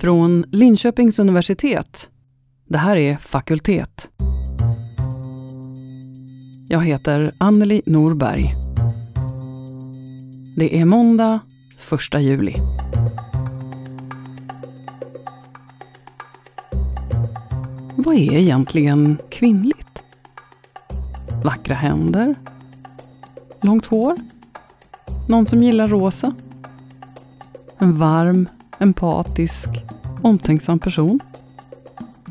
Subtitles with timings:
[0.00, 2.08] Från Linköpings universitet.
[2.68, 4.08] Det här är Fakultet.
[6.68, 8.54] Jag heter Anneli Norberg.
[10.56, 11.40] Det är måndag
[12.14, 12.56] 1 juli.
[17.96, 20.02] Vad är egentligen kvinnligt?
[21.44, 22.34] Vackra händer?
[23.62, 24.16] Långt hår?
[25.28, 26.34] Någon som gillar rosa?
[27.78, 28.48] En varm,
[28.78, 29.68] empatisk,
[30.22, 31.20] omtänksam person?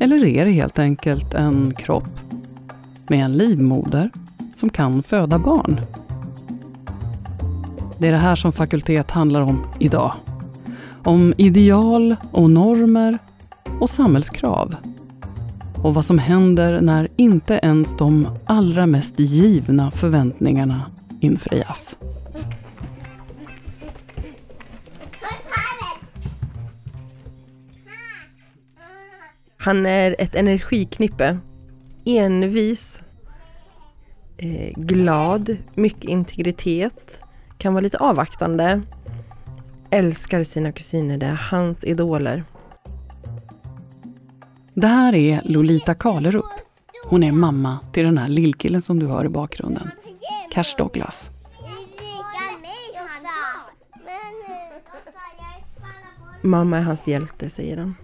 [0.00, 2.18] Eller är det helt enkelt en kropp
[3.08, 4.10] med en livmoder
[4.56, 5.80] som kan föda barn?
[7.98, 10.12] Det är det här som fakultet handlar om idag.
[11.04, 13.18] Om ideal och normer
[13.80, 14.76] och samhällskrav.
[15.82, 20.82] Och vad som händer när inte ens de allra mest givna förväntningarna
[21.20, 21.96] infrias.
[29.68, 31.38] Han är ett energiknippe.
[32.04, 33.02] Envis,
[34.36, 37.20] eh, glad, mycket integritet,
[37.58, 38.82] kan vara lite avvaktande.
[39.90, 42.44] Älskar sina kusiner, det är hans idoler.
[44.74, 46.44] Det här är Lolita Karlerup.
[47.08, 49.90] Hon är mamma till den här lillkillen som du hör i bakgrunden.
[50.50, 51.30] Cash Douglas.
[56.42, 57.94] Mamma är hans hjälte, säger han.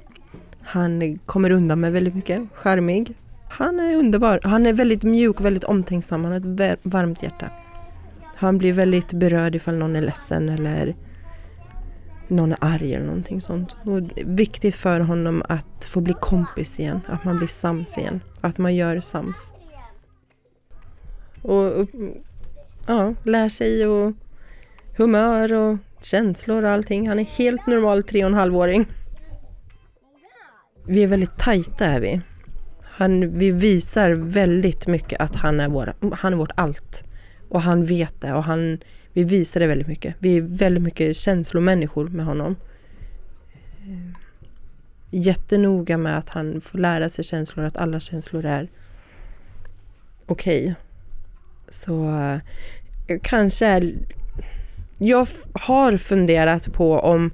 [0.75, 3.15] Han kommer undan med väldigt mycket, charmig.
[3.49, 4.41] Han är underbar.
[4.43, 6.25] Han är väldigt mjuk och väldigt omtänksam.
[6.25, 7.51] Han har ett varmt hjärta.
[8.37, 10.95] Han blir väldigt berörd ifall någon är ledsen eller
[12.29, 13.77] någon är arg eller någonting sånt.
[13.85, 18.59] Och viktigt för honom att få bli kompis igen, att man blir sams igen, att
[18.59, 19.51] man gör sams.
[21.43, 21.89] Och, och
[22.87, 24.13] ja, lär sig och
[24.97, 27.09] humör och känslor och allting.
[27.09, 28.87] Han är helt normal tre och en halvåring.
[30.87, 32.21] Vi är väldigt tajta är vi.
[32.83, 37.05] Han, vi visar väldigt mycket att han är, vår, han är vårt allt.
[37.49, 38.79] Och han vet det och han,
[39.13, 40.15] vi visar det väldigt mycket.
[40.19, 42.57] Vi är väldigt mycket känslomänniskor med honom.
[43.83, 44.21] Eh,
[45.11, 48.71] jättenoga med att han får lära sig känslor, att alla känslor är
[50.27, 50.63] okej.
[50.63, 50.75] Okay.
[51.69, 53.95] Så eh, kanske är...
[54.99, 57.31] Jag har funderat på om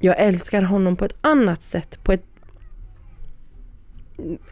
[0.00, 2.24] jag älskar honom på ett annat sätt, på ett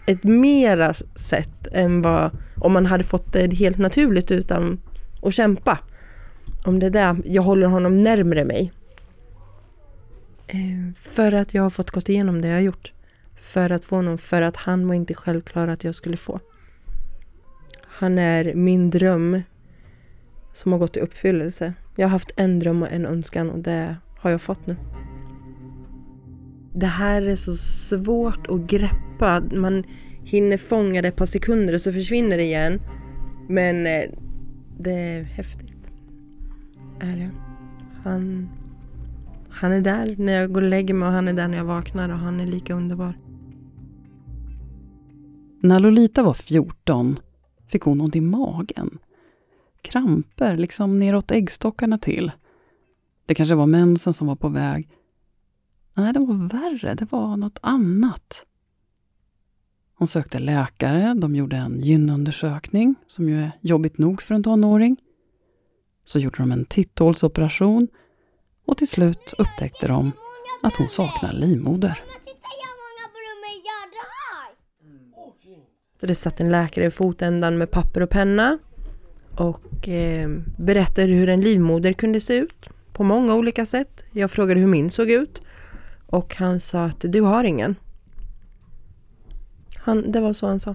[0.06, 4.80] ett mera sätt än vad om man hade fått det helt naturligt utan
[5.22, 5.78] att kämpa.
[6.64, 8.72] Om det är det, jag håller honom närmre mig.
[10.46, 12.92] Eh, för att jag har fått gått igenom det jag har gjort.
[13.34, 16.40] För att få honom, för att han var inte självklar att jag skulle få.
[17.86, 19.42] Han är min dröm
[20.52, 21.74] som har gått i uppfyllelse.
[21.96, 24.76] Jag har haft en dröm och en önskan och det har jag fått nu.
[26.74, 29.42] Det här är så svårt att greppa.
[29.52, 29.84] Man
[30.24, 32.80] hinner fånga det ett par sekunder och så försvinner det igen.
[33.48, 34.10] Men eh,
[34.78, 35.92] det är häftigt.
[37.00, 37.30] Är det.
[38.04, 38.48] Han,
[39.50, 41.64] han är där när jag går och lägger mig och han är där när jag
[41.64, 43.14] vaknar och han är lika underbar.
[45.60, 47.18] När Lolita var 14
[47.68, 48.98] fick hon ont i magen.
[49.82, 52.32] Kramper, liksom neråt äggstockarna till.
[53.26, 54.88] Det kanske var mensen som var på väg.
[55.94, 56.94] Nej, det var värre.
[56.94, 58.46] Det var något annat.
[59.94, 64.96] Hon sökte läkare, de gjorde en gynundersökning, som ju är jobbigt nog för en tonåring.
[66.04, 67.88] Så gjorde de en titthålsoperation
[68.66, 70.12] och till slut upptäckte de
[70.62, 72.02] att hon saknar livmoder.
[76.00, 78.58] Så det satt en läkare i fotändan med papper och penna
[79.36, 84.04] och eh, berättade hur en livmoder kunde se ut på många olika sätt.
[84.12, 85.42] Jag frågade hur min såg ut
[86.12, 87.76] och han sa att du har ingen.
[89.76, 90.74] Han, det var så han sa.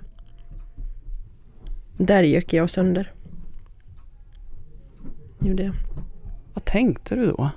[1.98, 3.14] Där gick jag sönder.
[5.40, 5.74] Gjorde jag.
[6.54, 7.50] Vad tänkte du då?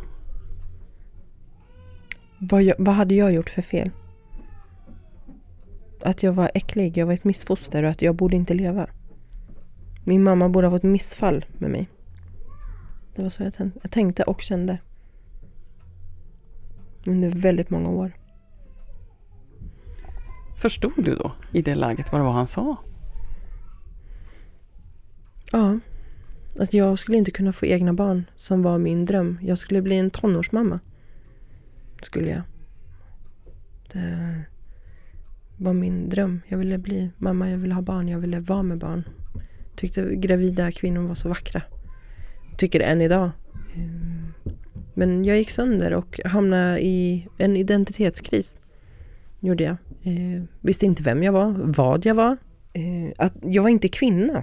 [2.39, 3.91] Vad, jag, vad hade jag gjort för fel?
[6.03, 8.87] Att jag var äcklig, jag var ett missfoster och att jag borde inte leva.
[10.05, 11.89] Min mamma borde ha fått missfall med mig.
[13.15, 14.79] Det var så jag, tänkte, jag tänkte och kände.
[17.07, 18.13] Under väldigt många år.
[20.57, 22.77] Förstod du då i det läget vad det var han sa?
[25.53, 25.79] Ja.
[26.59, 29.39] Att jag skulle inte kunna få egna barn som var min dröm.
[29.43, 30.81] Jag skulle bli en tonårsmamma.
[32.03, 32.43] Skulle jag.
[33.93, 34.45] Det
[35.57, 36.41] var min dröm.
[36.49, 39.05] Jag ville bli mamma, jag ville ha barn, jag ville vara med barn.
[39.77, 41.63] Tyckte gravida kvinnor var så vackra.
[42.57, 43.31] Tycker än idag.
[44.95, 48.59] Men jag gick sönder och hamnade i en identitetskris.
[49.41, 49.77] Gjorde jag.
[50.03, 52.37] Eh, visste inte vem jag var, vad jag var.
[52.73, 54.43] Eh, att jag var inte kvinna.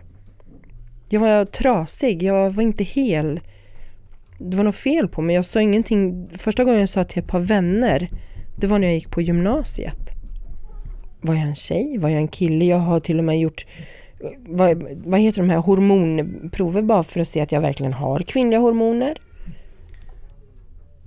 [1.10, 3.40] Jag var trasig, jag var inte hel.
[4.40, 5.36] Det var något fel på mig.
[5.36, 6.30] Jag sa ingenting.
[6.38, 8.10] Första gången jag sa till ett par vänner,
[8.58, 10.00] det var när jag gick på gymnasiet.
[11.22, 11.98] Var jag en tjej?
[11.98, 12.66] Var jag en kille?
[12.66, 13.66] Jag har till och med gjort
[14.38, 18.60] vad, vad heter de här hormonprover bara för att se att jag verkligen har kvinnliga
[18.60, 19.18] hormoner.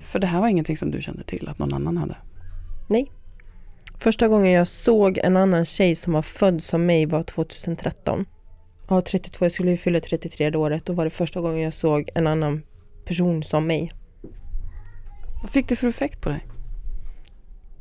[0.00, 2.16] För det här var ingenting som du kände till att någon annan hade?
[2.88, 3.12] Nej.
[3.98, 8.26] Första gången jag såg en annan tjej som var född som mig var 2013.
[8.88, 10.86] Ja, 32, jag skulle ju fylla 33 det året.
[10.86, 12.62] Då var det första gången jag såg en annan
[13.04, 13.90] person som mig.
[15.42, 16.46] Vad fick det för effekt på dig?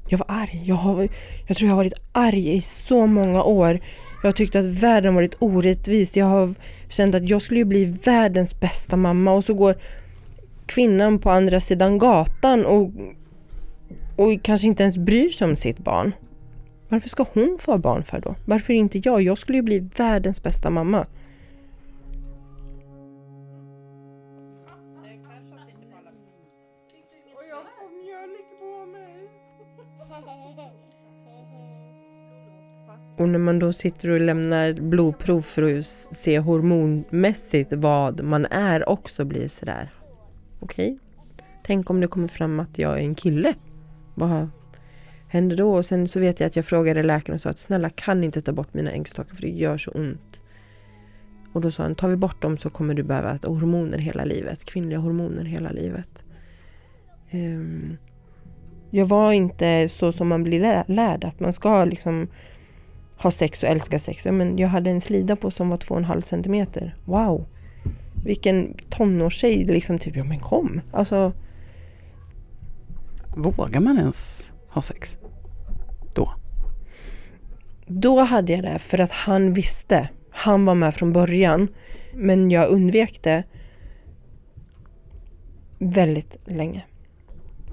[0.07, 0.63] Jag var arg.
[0.65, 1.07] Jag, har,
[1.47, 3.79] jag tror jag har varit arg i så många år.
[4.21, 6.17] Jag har tyckt att världen varit orättvis.
[6.17, 6.53] Jag har
[6.87, 9.75] känt att jag skulle bli världens bästa mamma och så går
[10.69, 12.91] kvinnan på andra sidan gatan och,
[14.15, 16.11] och kanske inte ens bryr sig om sitt barn.
[16.89, 18.35] Varför ska hon få barn för då?
[18.45, 19.21] Varför inte jag?
[19.21, 21.05] Jag skulle ju bli världens bästa mamma.
[33.17, 38.89] Och när man då sitter och lämnar blodprov för att se hormonmässigt vad man är
[38.89, 39.89] också blir sådär.
[40.59, 41.45] Okej, okay.
[41.63, 43.53] tänk om det kommer fram att jag är en kille.
[44.15, 44.49] Vad
[45.27, 45.73] händer då?
[45.73, 48.41] Och sen så vet jag att jag frågade läkaren och sa att snälla kan inte
[48.41, 50.41] ta bort mina äggstockar för det gör så ont.
[51.53, 54.65] Och då sa han, tar vi bort dem så kommer du behöva hormoner hela livet.
[54.65, 56.23] Kvinnliga hormoner hela livet.
[57.31, 57.97] Um,
[58.89, 62.27] jag var inte så som man blir lärd, att man ska liksom
[63.17, 64.25] ha sex och älska sex.
[64.25, 66.95] Men jag hade en slida på som var två och en halv centimeter.
[67.05, 67.45] Wow!
[68.23, 70.81] Vilken tonårstjej liksom typ, ja men kom!
[70.91, 71.33] Alltså...
[73.35, 75.17] Vågar man ens ha sex?
[76.15, 76.33] Då?
[77.87, 80.09] Då hade jag det för att han visste.
[80.31, 81.67] Han var med från början.
[82.13, 83.43] Men jag undvek det
[85.79, 86.85] väldigt länge.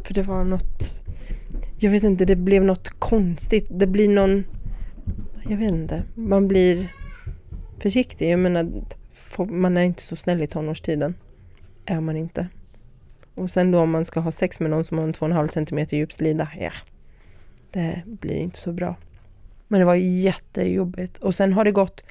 [0.04, 1.04] För det var något...
[1.78, 3.66] Jag vet inte, det blev något konstigt.
[3.70, 4.44] Det blir någon
[5.48, 6.02] jag vet inte.
[6.14, 6.92] Man blir
[7.78, 8.32] försiktig.
[8.32, 8.72] Jag menar,
[9.38, 11.14] man är inte så snäll i tonårstiden.
[11.86, 12.48] Är man inte.
[13.34, 15.86] Och sen då om man ska ha sex med någon som har en 2,5 cm
[15.90, 16.72] djup slida, ja.
[17.70, 18.96] Det blir inte så bra.
[19.68, 21.18] Men det var jättejobbigt.
[21.18, 22.04] Och sen har det gått,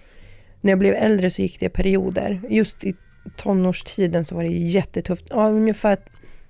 [0.62, 2.41] när jag blev äldre så gick det perioder.
[2.50, 2.95] Just i
[3.38, 5.25] tonårstiden så var det jättetufft.
[5.29, 5.97] Ja, ungefär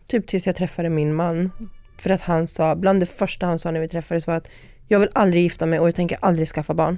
[0.07, 1.51] typ tills jag träffade min man.
[1.97, 4.50] För att han sa, bland det första han sa när vi träffades var att
[4.88, 6.97] jag vill aldrig gifta mig och jag tänker aldrig skaffa barn.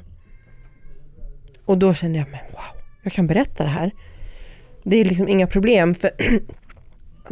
[1.65, 3.91] Och då kände jag, men wow, jag kan berätta det här.
[4.83, 6.11] Det är liksom inga problem för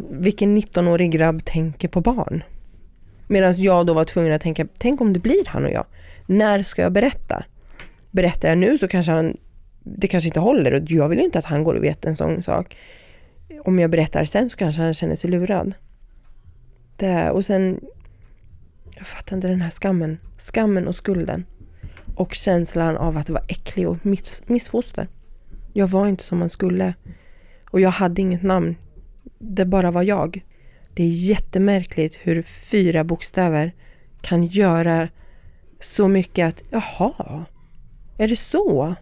[0.10, 2.44] vilken 19-årig grabb tänker på barn?
[3.28, 5.86] Medan jag då var tvungen att tänka, tänk om det blir han och jag.
[6.26, 7.46] När ska jag berätta?
[8.12, 9.38] Berättar jag nu så kanske han,
[9.84, 12.44] det kanske inte håller och jag vill inte att han går och vet en sån
[12.44, 12.78] sak.
[13.64, 15.74] Om jag berättar sen så kanske han känner sig lurad.
[16.98, 17.80] Det, och sen
[18.96, 20.18] jag fattar inte den här skammen.
[20.38, 21.46] Skammen och skulden.
[22.16, 25.08] Och känslan av att vara äcklig och miss, missfoster.
[25.78, 26.94] Jag var inte som man skulle.
[27.70, 28.76] Och jag hade inget namn.
[29.40, 30.46] Det bara var jag.
[30.94, 33.74] Det är jättemärkligt hur fyra bokstäver
[34.22, 35.10] kan göra
[35.80, 37.46] så mycket att, jaha,
[38.18, 38.96] är det så?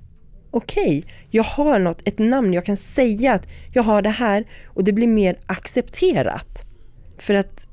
[0.52, 4.46] Okej, okay, jag har något, ett namn, jag kan säga att jag har det här
[4.66, 6.64] och det blir mer accepterat.
[7.18, 7.68] För att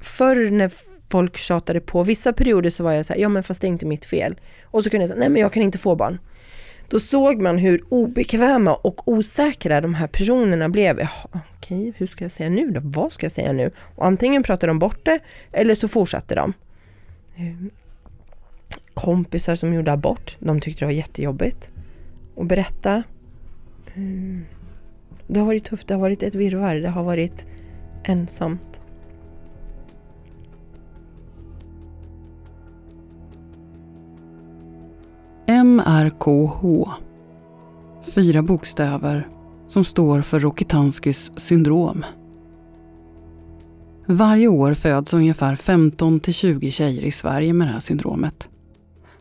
[0.00, 0.72] förr när
[1.10, 2.02] folk tjatade på.
[2.02, 4.40] Vissa perioder så var jag så här, ja men fast det är inte mitt fel.
[4.64, 6.18] Och så kunde jag säga, nej men jag kan inte få barn.
[6.88, 10.98] Då såg man hur obekväma och osäkra de här personerna blev.
[10.98, 12.80] Jaha, okej, hur ska jag säga nu då?
[12.84, 13.70] Vad ska jag säga nu?
[13.78, 15.18] Och antingen pratade de bort det
[15.52, 16.52] eller så fortsatte de.
[17.36, 17.72] Eh,
[18.94, 21.72] kompisar som gjorde abort, de tyckte det var jättejobbigt.
[22.36, 23.02] att berätta.
[23.86, 24.40] Eh,
[25.26, 27.46] det har varit tufft, det har varit ett virrvarr, det har varit
[28.04, 28.80] ensamt.
[35.48, 36.90] MRKH.
[38.02, 39.28] Fyra bokstäver
[39.66, 42.04] som står för Rokitansky's syndrom.
[44.06, 48.48] Varje år föds ungefär 15 till 20 tjejer i Sverige med det här syndromet.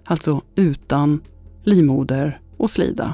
[0.03, 1.21] Alltså utan
[1.63, 3.13] livmoder och slida.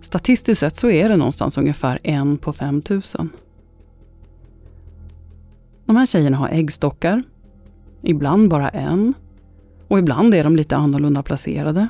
[0.00, 3.30] Statistiskt sett så är det någonstans ungefär en på 5000.
[5.86, 7.22] De här tjejerna har äggstockar,
[8.02, 9.14] ibland bara en,
[9.92, 11.88] och ibland är de lite annorlunda placerade.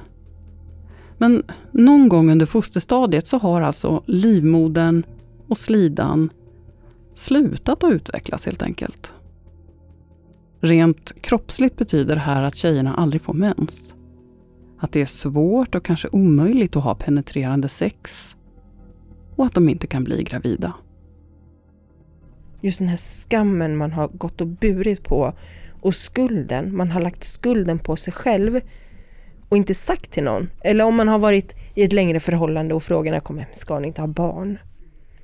[1.19, 1.43] Men
[1.73, 5.03] någon gång under fosterstadiet så har alltså livmodern
[5.49, 6.31] och slidan
[7.15, 9.13] slutat att utvecklas helt enkelt.
[10.61, 13.95] Rent kroppsligt betyder det här att tjejerna aldrig får mens.
[14.79, 18.37] Att det är svårt och kanske omöjligt att ha penetrerande sex.
[19.37, 20.73] Och att de inte kan bli gravida.
[22.61, 25.35] Just den här skammen man har gått och burit på
[25.83, 28.61] och skulden, man har lagt skulden på sig själv
[29.49, 30.51] och inte sagt till någon.
[30.61, 34.01] Eller om man har varit i ett längre förhållande och frågorna kommer, ska ni inte
[34.01, 34.59] ha barn?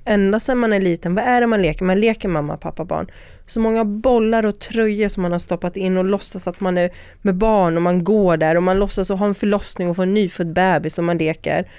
[0.05, 1.85] Ända sedan man är liten, vad är det man leker?
[1.85, 3.11] Man leker mamma, pappa, barn.
[3.47, 6.91] Så många bollar och tröjor som man har stoppat in och låtsas att man är
[7.23, 10.03] med barn och man går där och man låtsas att ha en förlossning och få
[10.03, 11.71] en nyfödd bebis och man leker.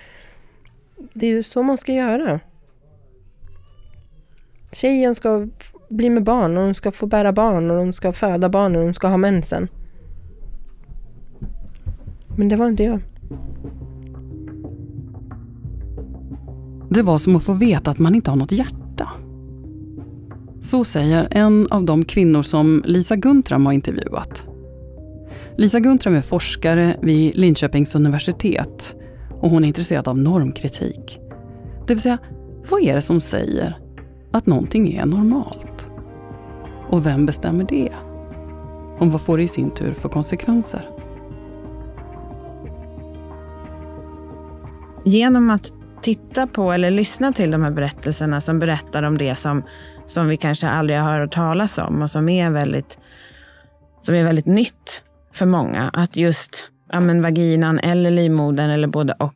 [1.14, 2.40] Det är ju så man ska göra.
[4.72, 5.48] Tjejen ska
[5.90, 8.86] bli med barn och de ska få bära barn och de ska föda barn och
[8.86, 9.68] de ska ha mensen.
[12.38, 13.02] Men det var inte jag.
[16.90, 19.10] Det var som att få veta att man inte har något hjärta.
[20.62, 24.46] Så säger en av de kvinnor som Lisa Guntram har intervjuat.
[25.58, 28.96] Lisa Guntram är forskare vid Linköpings universitet
[29.42, 31.20] och hon är intresserad av normkritik.
[31.88, 32.18] Det vill säga,
[32.70, 33.78] vad är det som säger
[34.32, 35.79] att någonting är normalt?
[36.90, 37.90] Och vem bestämmer det?
[39.00, 40.90] Och vad får det i sin tur för konsekvenser?
[45.06, 49.64] Genom att titta på eller lyssna till de här berättelserna som berättar om det som,
[50.06, 53.00] som vi kanske aldrig har hört talas om och som är väldigt,
[54.02, 55.02] som är väldigt nytt
[55.34, 55.90] för många.
[55.94, 59.34] Att just ja, men vaginan eller livmodern eller både och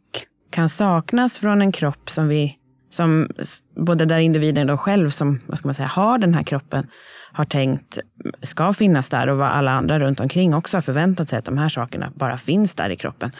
[0.50, 2.57] kan saknas från en kropp som vi
[2.93, 3.27] som
[3.75, 6.88] både där individen då själv som vad ska man säga, har den här kroppen
[7.31, 8.00] har tänkt
[8.41, 11.57] ska finnas där och vad alla andra runt omkring också har förväntat sig att de
[11.57, 13.31] här sakerna bara finns där i kroppen.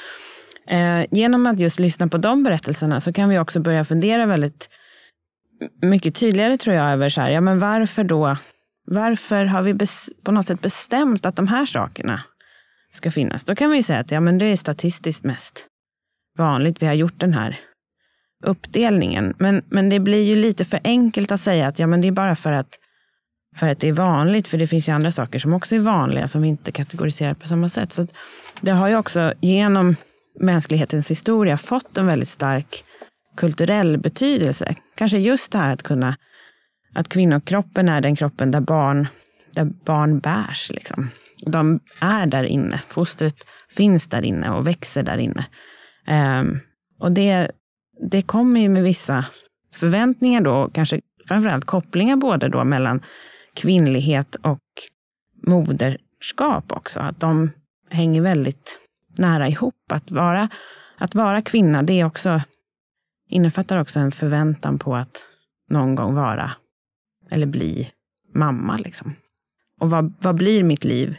[0.68, 4.70] Eh, genom att just lyssna på de berättelserna så kan vi också börja fundera väldigt
[5.82, 8.38] mycket tydligare tror jag över så här, ja men varför då?
[8.86, 9.78] Varför har vi
[10.24, 12.24] på något sätt bestämt att de här sakerna
[12.94, 13.44] ska finnas?
[13.44, 15.66] Då kan vi säga att ja, men det är statistiskt mest
[16.38, 16.82] vanligt.
[16.82, 17.60] Vi har gjort den här
[18.44, 19.34] uppdelningen.
[19.38, 22.12] Men, men det blir ju lite för enkelt att säga att ja, men det är
[22.12, 22.80] bara för att,
[23.56, 24.48] för att det är vanligt.
[24.48, 27.48] För det finns ju andra saker som också är vanliga som vi inte kategoriserar på
[27.48, 27.94] samma sätt.
[27.94, 28.08] Så
[28.62, 29.96] det har ju också genom
[30.40, 32.84] mänsklighetens historia fått en väldigt stark
[33.38, 34.76] kulturell betydelse.
[34.96, 36.16] Kanske just det här att kunna
[36.96, 39.08] att kvinnokroppen är den kroppen där barn,
[39.52, 40.72] där barn bärs.
[40.72, 41.10] Liksom.
[41.46, 42.82] De är där inne.
[42.88, 43.36] Fostret
[43.70, 45.46] finns där inne och växer där inne.
[46.40, 46.60] Um,
[47.00, 47.52] och det,
[48.00, 49.26] det kommer ju med vissa
[49.74, 53.02] förväntningar då, kanske framförallt kopplingar både då mellan
[53.54, 54.62] kvinnlighet och
[55.48, 57.00] moderskap också.
[57.00, 57.52] Att de
[57.90, 58.80] hänger väldigt
[59.18, 59.76] nära ihop.
[59.90, 60.50] Att vara,
[60.98, 62.42] att vara kvinna, det är också,
[63.30, 65.24] innefattar också en förväntan på att
[65.70, 66.52] någon gång vara
[67.32, 67.92] eller bli
[68.34, 68.78] mamma.
[68.78, 69.16] Liksom.
[69.80, 71.18] Och vad, vad blir mitt liv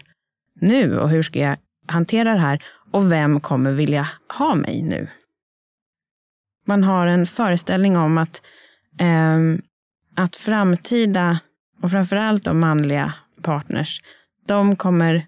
[0.61, 2.63] nu och hur ska jag hantera det här?
[2.91, 5.09] Och vem kommer vilja ha mig nu?
[6.65, 8.43] Man har en föreställning om att,
[9.01, 9.39] eh,
[10.17, 11.41] att framtida,
[11.83, 14.03] och framförallt de manliga partners,
[14.47, 15.27] de kommer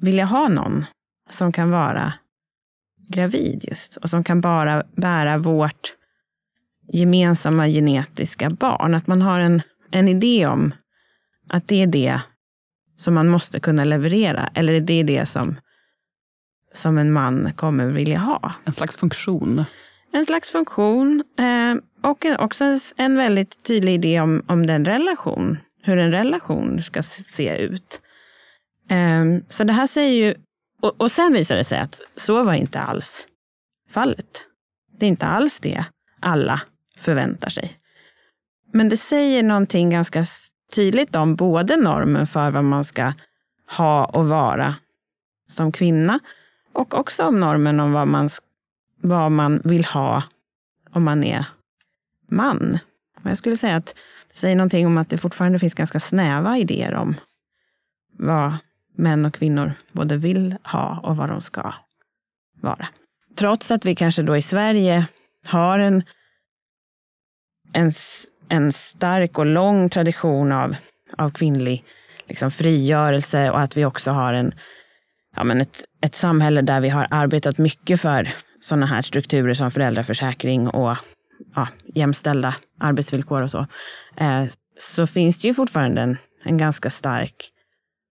[0.00, 0.84] vilja ha någon
[1.30, 2.12] som kan vara
[3.08, 5.94] gravid just och som kan bara bära vårt
[6.92, 8.94] gemensamma genetiska barn.
[8.94, 10.74] Att man har en, en idé om
[11.48, 12.20] att det är det
[12.96, 15.56] som man måste kunna leverera eller det är det som,
[16.72, 18.52] som en man kommer vilja ha.
[18.64, 19.64] En slags funktion.
[20.14, 21.74] En slags funktion eh,
[22.10, 22.64] och också
[22.96, 28.00] en väldigt tydlig idé om, om den relation, hur en relation ska se ut.
[28.90, 30.34] Eh, så det här säger ju
[30.82, 33.26] och, och sen visar det sig att så var inte alls
[33.90, 34.42] fallet.
[34.98, 35.84] Det är inte alls det
[36.20, 36.60] alla
[36.96, 37.78] förväntar sig.
[38.72, 40.26] Men det säger någonting ganska
[40.74, 43.12] tydligt om både normen för vad man ska
[43.76, 44.74] ha och vara
[45.48, 46.20] som kvinna
[46.72, 48.30] och också om normen om vad man,
[49.04, 50.22] vad man vill ha
[50.90, 51.46] om man är
[52.30, 52.78] man.
[53.24, 53.94] Och jag skulle säga att
[54.32, 57.14] det säger någonting om att det fortfarande finns ganska snäva idéer om
[58.12, 58.56] vad
[58.96, 61.74] män och kvinnor både vill ha och vad de ska
[62.60, 62.88] vara.
[63.36, 65.06] Trots att vi kanske då i Sverige
[65.46, 66.02] har en,
[67.72, 67.92] en,
[68.48, 70.76] en stark och lång tradition av,
[71.18, 71.84] av kvinnlig
[72.26, 74.52] liksom, frigörelse och att vi också har en,
[75.36, 78.34] ja, men ett, ett samhälle där vi har arbetat mycket för
[78.64, 80.96] sådana här strukturer som föräldraförsäkring och
[81.54, 83.66] ja, jämställda arbetsvillkor och så,
[84.16, 84.44] eh,
[84.78, 87.50] så finns det ju fortfarande en, en ganska stark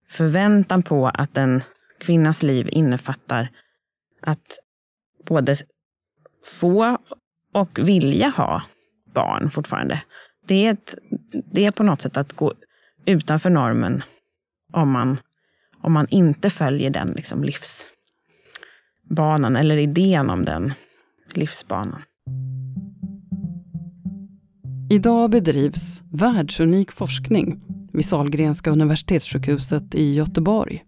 [0.10, 1.62] förväntan på att en
[2.00, 3.50] kvinnas liv innefattar
[4.22, 4.60] att
[5.27, 5.55] både
[6.62, 6.98] få
[7.53, 8.63] och vilja ha
[9.13, 10.01] barn fortfarande.
[10.48, 10.95] det, är ett,
[11.51, 12.53] det är på något sätt att gå
[13.05, 14.03] utanför normen
[14.74, 15.17] om man,
[15.81, 17.43] om man inte följer den liksom
[19.10, 20.74] banan, eller idén om den
[21.33, 22.01] livsbanan.
[24.89, 27.62] Idag bedrivs världsunik forskning
[27.93, 30.83] vid Sahlgrenska universitetssjukhuset i Göteborg.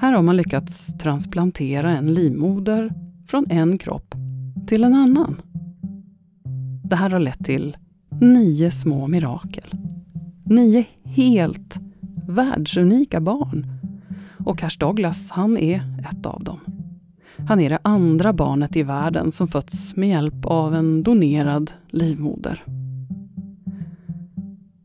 [0.00, 2.92] Här har man lyckats transplantera en livmoder
[3.26, 4.14] från en kropp
[4.66, 5.42] till en annan.
[6.84, 7.76] Det här har lett till
[8.20, 9.74] nio små mirakel.
[10.44, 11.78] Nio helt
[12.28, 13.66] världsunika barn.
[14.46, 16.60] Och Cash Douglas, han är ett av dem.
[17.48, 22.64] Han är det andra barnet i världen som fötts med hjälp av en donerad livmoder.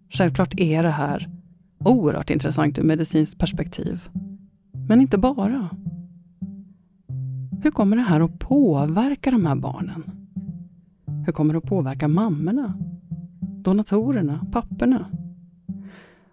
[0.10, 1.30] Självklart är det här
[1.80, 4.10] oerhört intressant ur medicinskt perspektiv.
[4.88, 5.70] Men inte bara.
[7.64, 10.04] Hur kommer det här att påverka de här barnen?
[11.26, 12.74] Hur kommer det att påverka mammorna?
[13.40, 14.48] Donatorerna?
[14.52, 15.06] Papporna?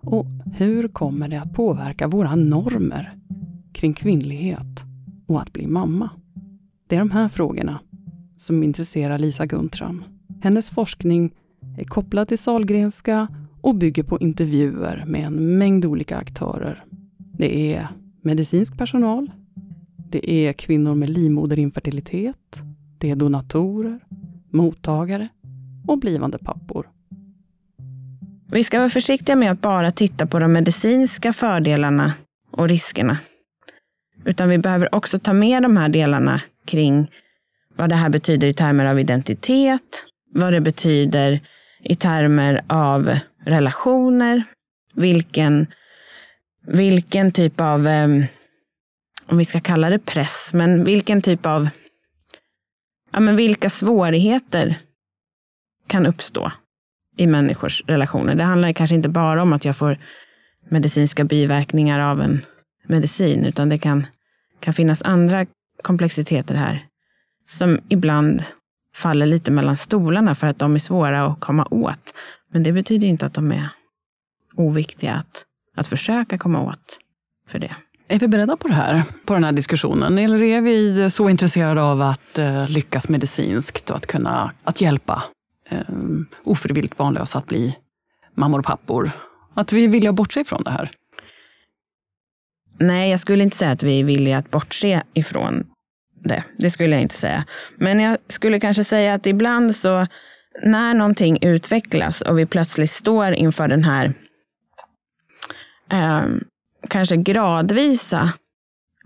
[0.01, 3.15] Och hur kommer det att påverka våra normer
[3.73, 4.85] kring kvinnlighet
[5.35, 6.11] och att bli mamma?
[6.87, 7.81] Det är de här frågorna
[8.37, 10.05] som intresserar Lisa Guntram.
[10.41, 11.35] Hennes forskning
[11.79, 13.29] är kopplad till Salgrenska
[13.61, 16.85] och bygger på intervjuer med en mängd olika aktörer.
[17.39, 17.89] Det är
[18.23, 19.31] medicinsk personal,
[20.11, 22.63] det är kvinnor med livmoderinfertilitet,
[22.99, 24.01] det är donatorer,
[24.51, 25.29] mottagare
[25.87, 26.89] och blivande pappor.
[28.47, 32.13] Vi ska vara försiktiga med att bara titta på de medicinska fördelarna
[32.51, 33.19] och riskerna.
[34.25, 37.11] Utan vi behöver också ta med de här delarna kring
[37.77, 41.41] vad det här betyder i termer av identitet, vad det betyder
[41.85, 44.43] i termer av relationer,
[44.95, 45.67] vilken,
[46.67, 48.25] vilken typ av, ehm,
[49.27, 51.69] om vi ska kalla det press, men vilken typ av,
[53.13, 54.79] ja men vilka svårigheter
[55.87, 56.53] kan uppstå
[57.17, 58.35] i människors relationer.
[58.35, 59.99] Det handlar kanske inte bara om att jag får
[60.71, 62.41] medicinska biverkningar av en
[62.83, 64.07] medicin, utan det kan,
[64.61, 65.47] kan finnas andra
[65.83, 66.87] komplexiteter här
[67.49, 68.43] som ibland
[68.95, 72.15] faller lite mellan stolarna för att de är svåra att komma åt.
[72.51, 73.69] Men det betyder inte att de är
[74.55, 75.45] oviktiga att,
[75.77, 76.99] att försöka komma åt
[77.49, 77.77] för det.
[78.09, 80.19] Är vi beredda på det här, på den här diskussionen?
[80.19, 85.23] Eller är vi så intresserade av att eh, lyckas medicinskt och att kunna att hjälpa
[85.71, 85.79] eh,
[86.45, 87.77] ofrivilligt barnlösa att bli
[88.35, 89.11] mammor och pappor?
[89.55, 90.91] Att vi är villiga att bortse ifrån det här?
[92.83, 95.67] Nej, jag skulle inte säga att vi är villiga att bortse ifrån
[96.25, 96.45] det.
[96.59, 97.45] Det skulle jag inte säga.
[97.77, 100.07] Men jag skulle kanske säga att ibland så
[100.63, 104.15] när någonting utvecklas och vi plötsligt står inför den här
[105.93, 106.25] eh,
[106.89, 108.33] kanske gradvisa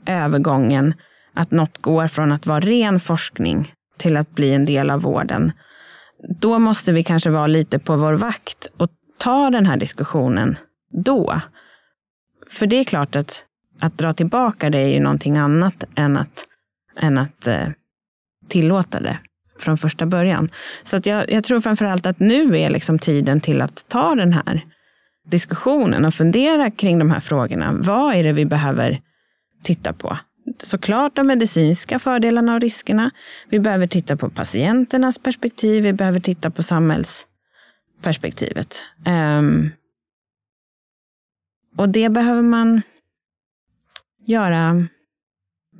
[0.06, 0.94] övergången,
[1.34, 5.52] att något går från att vara ren forskning till att bli en del av vården.
[6.40, 10.56] Då måste vi kanske vara lite på vår vakt och ta den här diskussionen
[10.90, 11.40] då.
[12.50, 13.44] För det är klart att,
[13.78, 16.44] att dra tillbaka det är ju någonting annat än att,
[17.00, 17.68] än att eh,
[18.48, 19.18] tillåta det
[19.58, 20.48] från första början.
[20.82, 24.32] Så att jag, jag tror framförallt att nu är liksom tiden till att ta den
[24.32, 24.64] här
[25.28, 27.72] diskussionen och fundera kring de här frågorna.
[27.72, 29.00] Vad är det vi behöver
[29.62, 30.18] titta på?
[30.62, 33.10] Såklart de medicinska fördelarna och riskerna.
[33.48, 35.82] Vi behöver titta på patienternas perspektiv.
[35.82, 38.82] Vi behöver titta på samhällsperspektivet.
[39.38, 39.70] Um,
[41.76, 42.82] och det behöver man
[44.26, 44.86] göra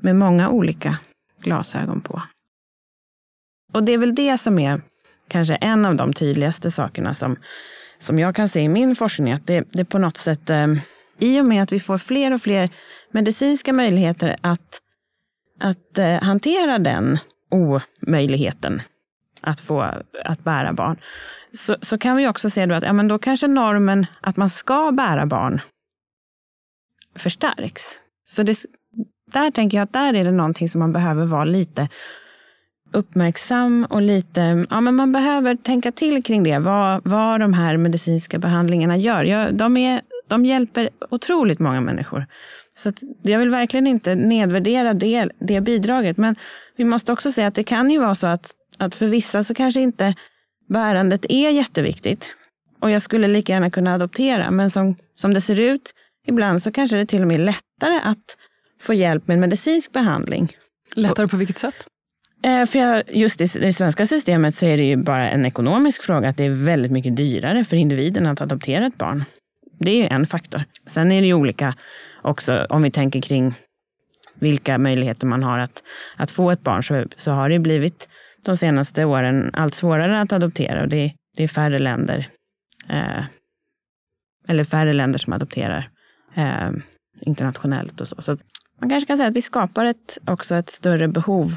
[0.00, 0.98] med många olika
[1.42, 2.22] glasögon på.
[3.72, 4.80] Och det är väl det som är
[5.28, 7.36] kanske en av de tydligaste sakerna som,
[7.98, 9.32] som jag kan se i min forskning.
[9.32, 10.66] Att det, det på något sätt, eh,
[11.18, 12.70] i och med att vi får fler och fler
[13.10, 14.80] medicinska möjligheter att,
[15.60, 17.18] att eh, hantera den
[17.50, 18.82] omöjligheten
[19.40, 19.80] att få
[20.24, 21.00] att bära barn,
[21.52, 24.50] så, så kan vi också se då att ja, men då kanske normen att man
[24.50, 25.60] ska bära barn
[27.14, 28.00] förstärks.
[28.26, 28.58] Så det,
[29.32, 31.88] där tänker jag att där är det någonting som man behöver vara lite
[32.92, 37.76] uppmärksam och lite, ja men man behöver tänka till kring det, vad, vad de här
[37.76, 39.24] medicinska behandlingarna gör.
[39.24, 42.26] Jag, de, är, de hjälper otroligt många människor.
[42.74, 46.36] Så jag vill verkligen inte nedvärdera det, det bidraget, men
[46.76, 49.54] vi måste också säga att det kan ju vara så att, att för vissa så
[49.54, 50.14] kanske inte
[50.68, 52.34] bärandet är jätteviktigt.
[52.80, 55.94] Och jag skulle lika gärna kunna adoptera, men som, som det ser ut
[56.26, 58.36] ibland så kanske det till och med är lättare att
[58.80, 60.56] få hjälp med medicinsk behandling.
[60.94, 61.74] Lättare på vilket sätt?
[62.44, 66.02] Eh, för jag, just i det svenska systemet så är det ju bara en ekonomisk
[66.02, 69.24] fråga att det är väldigt mycket dyrare för individen att adoptera ett barn.
[69.78, 70.64] Det är ju en faktor.
[70.86, 71.74] Sen är det ju olika
[72.22, 73.54] också om vi tänker kring
[74.34, 75.82] vilka möjligheter man har att,
[76.16, 78.08] att få ett barn så, så har det blivit
[78.44, 80.82] de senaste åren allt svårare att adoptera.
[80.82, 82.28] Och det, det är färre länder,
[82.88, 83.24] eh,
[84.48, 85.90] eller färre länder som adopterar
[86.36, 86.70] eh,
[87.20, 88.22] internationellt och så.
[88.22, 88.36] Så
[88.80, 91.56] man kanske kan säga att vi skapar ett, också ett större behov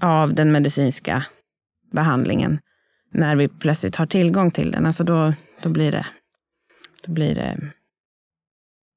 [0.00, 1.24] av den medicinska
[1.92, 2.60] behandlingen
[3.10, 4.86] när vi plötsligt har tillgång till den.
[4.86, 6.06] Alltså då, då blir det,
[7.06, 7.72] då blir det,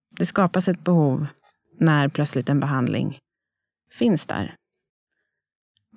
[0.10, 1.28] det skapas ett behov
[1.80, 3.20] när plötsligt en behandling
[3.92, 4.56] finns där.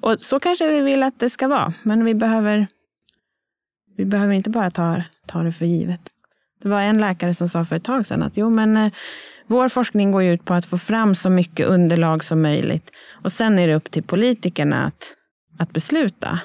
[0.01, 2.67] Och så kanske vi vill att det ska vara, men vi behöver,
[3.97, 6.11] vi behöver inte bara ta, ta det för givet.
[6.63, 8.93] Det var en läkare som sa för ett tag sedan att jo, men eh,
[9.47, 12.91] vår forskning går ut på att få fram så mycket underlag som möjligt.
[13.23, 15.15] Och sen är det upp till politikerna att,
[15.59, 16.41] att besluta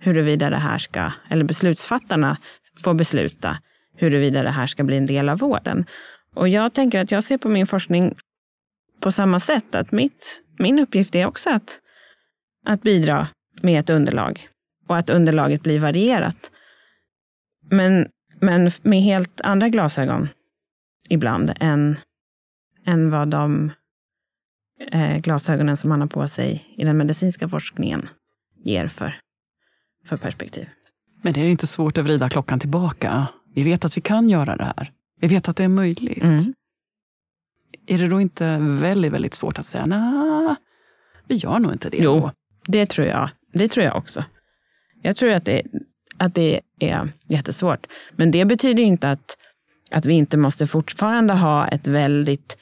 [0.00, 2.36] huruvida det här ska, eller beslutsfattarna
[2.84, 3.58] får besluta
[3.96, 5.86] huruvida det här ska bli en del av vården.
[6.34, 8.14] Och jag tänker att jag ser på min forskning
[9.00, 11.78] på samma sätt, att mitt, min uppgift är också att,
[12.66, 13.28] att bidra
[13.62, 14.48] med ett underlag
[14.88, 16.50] och att underlaget blir varierat.
[17.70, 18.08] Men,
[18.40, 20.28] men med helt andra glasögon
[21.08, 21.96] ibland än,
[22.86, 23.70] än vad de
[24.92, 28.08] eh, glasögonen som man har på sig i den medicinska forskningen
[28.64, 29.14] ger för
[30.04, 30.68] för perspektiv.
[31.22, 33.26] Men det är inte svårt att vrida klockan tillbaka.
[33.54, 34.92] Vi vet att vi kan göra det här.
[35.20, 36.22] Vi vet att det är möjligt.
[36.22, 36.54] Mm.
[37.86, 40.56] Är det då inte väldigt, väldigt svårt att säga, nej,
[41.26, 41.96] vi gör nog inte det.
[41.96, 42.32] Jo, då.
[42.66, 43.30] det tror jag.
[43.52, 44.24] Det tror jag också.
[45.02, 45.62] Jag tror att det,
[46.18, 47.86] att det är jättesvårt.
[48.16, 49.36] Men det betyder inte att,
[49.90, 52.56] att vi inte måste fortfarande ha ett väldigt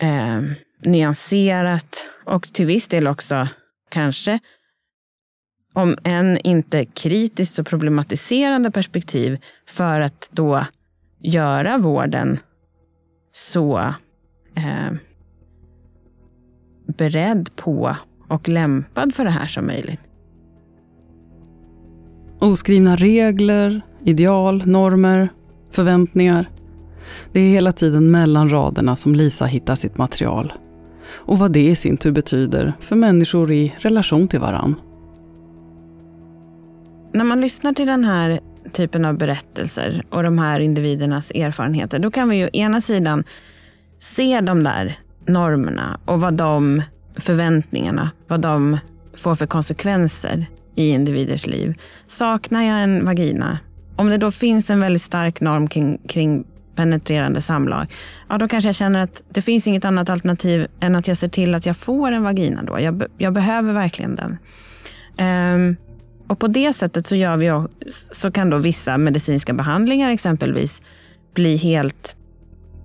[0.00, 0.42] eh,
[0.84, 3.48] nyanserat och till viss del också
[3.90, 4.38] kanske
[5.72, 10.64] om än inte kritiskt och problematiserande perspektiv för att då
[11.18, 12.38] göra vården
[13.32, 13.78] så
[14.56, 14.92] eh,
[16.86, 17.96] beredd på
[18.28, 20.07] och lämpad för det här som möjligt.
[22.40, 25.28] Oskrivna regler, ideal, normer,
[25.70, 26.50] förväntningar.
[27.32, 30.52] Det är hela tiden mellan raderna som Lisa hittar sitt material.
[31.10, 34.74] Och vad det i sin tur betyder för människor i relation till varann.
[37.12, 38.40] När man lyssnar till den här
[38.72, 43.24] typen av berättelser och de här individernas erfarenheter, då kan vi ju ena sidan
[44.00, 46.82] se de där normerna och vad de
[47.16, 48.78] förväntningarna, vad de
[49.14, 50.46] får för konsekvenser
[50.78, 51.74] i individers liv.
[52.06, 53.58] Saknar jag en vagina,
[53.96, 57.86] om det då finns en väldigt stark norm kring, kring penetrerande samlag,
[58.28, 61.28] ja då kanske jag känner att det finns inget annat alternativ än att jag ser
[61.28, 62.80] till att jag får en vagina då.
[62.80, 64.38] Jag, jag behöver verkligen den.
[65.54, 65.76] Um,
[66.28, 70.82] och på det sättet så, gör vi, så kan då vissa medicinska behandlingar exempelvis
[71.34, 72.16] bli helt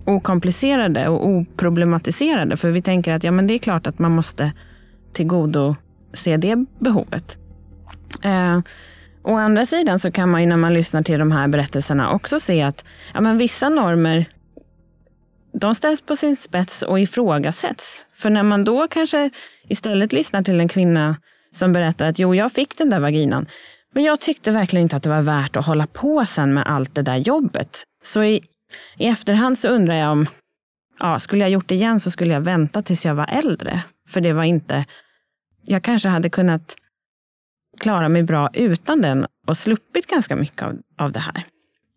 [0.06, 2.56] okomplicerade och oproblematiserade.
[2.56, 4.52] För vi tänker att ja, men det är klart att man måste
[5.12, 7.36] tillgodose det behovet.
[8.22, 8.60] Eh,
[9.22, 12.40] å andra sidan så kan man ju när man lyssnar till de här berättelserna också
[12.40, 14.26] se att ja, men vissa normer
[15.60, 18.04] de ställs på sin spets och ifrågasätts.
[18.14, 19.30] För när man då kanske
[19.68, 21.16] istället lyssnar till en kvinna
[21.52, 23.46] som berättar att jo, jag fick den där vaginan.
[23.94, 26.94] Men jag tyckte verkligen inte att det var värt att hålla på sen med allt
[26.94, 27.82] det där jobbet.
[28.04, 28.42] Så i,
[28.98, 30.26] i efterhand så undrar jag om,
[30.98, 33.82] ja, skulle jag gjort det igen så skulle jag vänta tills jag var äldre.
[34.08, 34.84] För det var inte,
[35.64, 36.76] jag kanske hade kunnat
[37.78, 41.44] klara mig bra utan den och sluppit ganska mycket av, av det här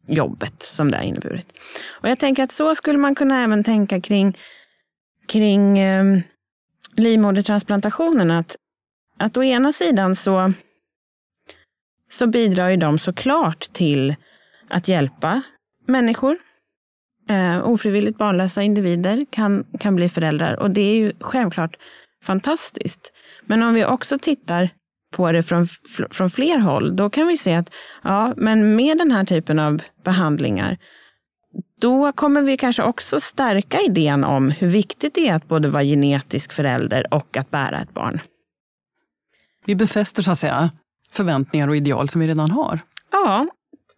[0.08, 1.54] jobbet som det har inneburit.
[1.90, 4.38] Och jag tänker att så skulle man kunna även tänka kring,
[5.28, 6.20] kring eh,
[6.96, 8.32] livmodertransplantationen.
[8.32, 8.56] Att
[9.18, 10.54] att å ena sidan så,
[12.10, 14.16] så bidrar ju de såklart till
[14.70, 15.42] att hjälpa
[15.86, 16.38] människor.
[17.30, 21.78] Eh, ofrivilligt barnlösa individer kan, kan bli föräldrar och det är ju självklart
[22.24, 23.14] fantastiskt.
[23.46, 24.70] Men om vi också tittar
[25.12, 25.68] på det från,
[26.12, 29.82] från fler håll, då kan vi se att ja, men med den här typen av
[30.04, 30.78] behandlingar,
[31.82, 35.84] då kommer vi kanske också stärka idén om hur viktigt det är att både vara
[35.84, 38.20] genetisk förälder och att bära ett barn.
[39.66, 40.72] Vi befäster så att säga
[41.12, 42.80] förväntningar och ideal som vi redan har.
[43.12, 43.48] Ja,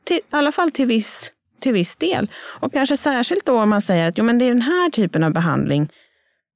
[0.03, 2.31] till, i alla fall till viss, till viss del.
[2.35, 5.23] Och kanske särskilt då om man säger att jo, men det är den här typen
[5.23, 5.89] av behandling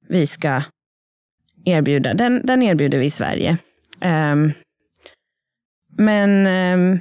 [0.08, 0.62] vi ska
[1.64, 2.14] erbjuda.
[2.14, 3.58] Den, den erbjuder vi i Sverige.
[4.00, 4.52] Um,
[5.96, 7.00] men um,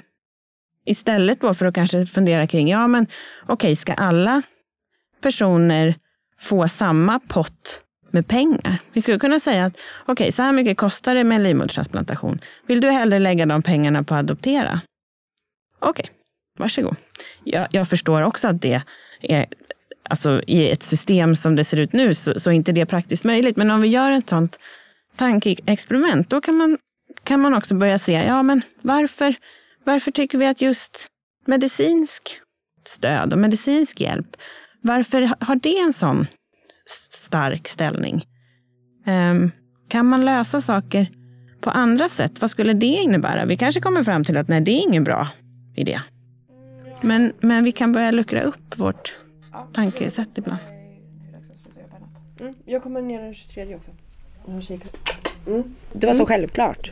[0.86, 3.08] istället då för att kanske fundera kring, ja men
[3.43, 4.41] okej, okay, ska alla
[5.21, 5.95] personer
[6.39, 8.77] få samma pott med pengar.
[8.93, 12.39] Vi skulle kunna säga att okej, okay, så här mycket kostar det med en livmodertransplantation.
[12.67, 14.82] Vill du hellre lägga de pengarna på att adoptera?
[15.79, 16.15] Okej, okay,
[16.58, 16.95] varsågod.
[17.43, 18.82] Jag, jag förstår också att det
[19.21, 19.45] är,
[20.03, 23.23] alltså i ett system som det ser ut nu, så, så är inte det praktiskt
[23.23, 23.58] möjligt.
[23.58, 24.60] Men om vi gör ett sånt
[25.15, 26.78] tankeexperiment, då kan man,
[27.23, 29.36] kan man också börja se, ja men varför,
[29.84, 31.08] varför tycker vi att just
[31.45, 32.39] medicinsk
[32.86, 34.38] stöd och medicinsk hjälp,
[34.82, 36.28] varför har det en sån
[37.10, 38.26] stark ställning?
[39.08, 39.52] Um,
[39.88, 41.08] kan man lösa saker
[41.62, 42.41] på andra sätt?
[42.41, 43.45] Vad skulle det innebära?
[43.45, 45.28] Vi kanske kommer fram till att nej, det är ingen bra
[45.76, 46.02] idé.
[47.02, 49.15] Men, men vi kan börja luckra upp vårt
[49.73, 50.60] tankesätt ibland.
[52.39, 53.91] Mm, jag kommer ner den 23 också.
[54.45, 55.02] Jag har kikat.
[55.47, 55.75] Mm.
[55.93, 56.91] Det var så självklart.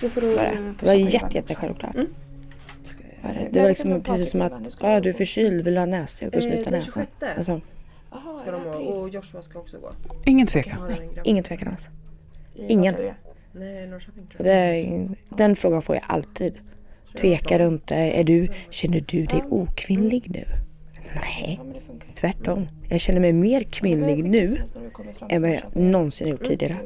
[0.00, 0.36] Det, får du,
[0.80, 1.94] det var jätte, jätte självklart.
[1.94, 2.08] Mm.
[3.50, 6.42] Det var liksom precis som att ah, du är förkyld, vill du ha näsduk och
[6.42, 7.06] snuta näsan.
[7.36, 7.60] Alltså.
[8.42, 9.90] Ska de och Joshua ska också gå?
[10.24, 10.86] Ingen tvekan.
[10.88, 11.88] Nej, ingen tvekan alls.
[12.54, 12.94] Ingen.
[14.38, 16.58] Det, den frågan får jag alltid.
[17.16, 17.94] Tvekar du inte?
[17.94, 20.44] Är du, känner du dig okvinnlig nu?
[21.14, 21.60] Nej,
[22.14, 22.66] tvärtom.
[22.88, 24.62] Jag känner mig mer kvinnlig nu
[25.28, 26.76] än vad jag någonsin gjort tidigare.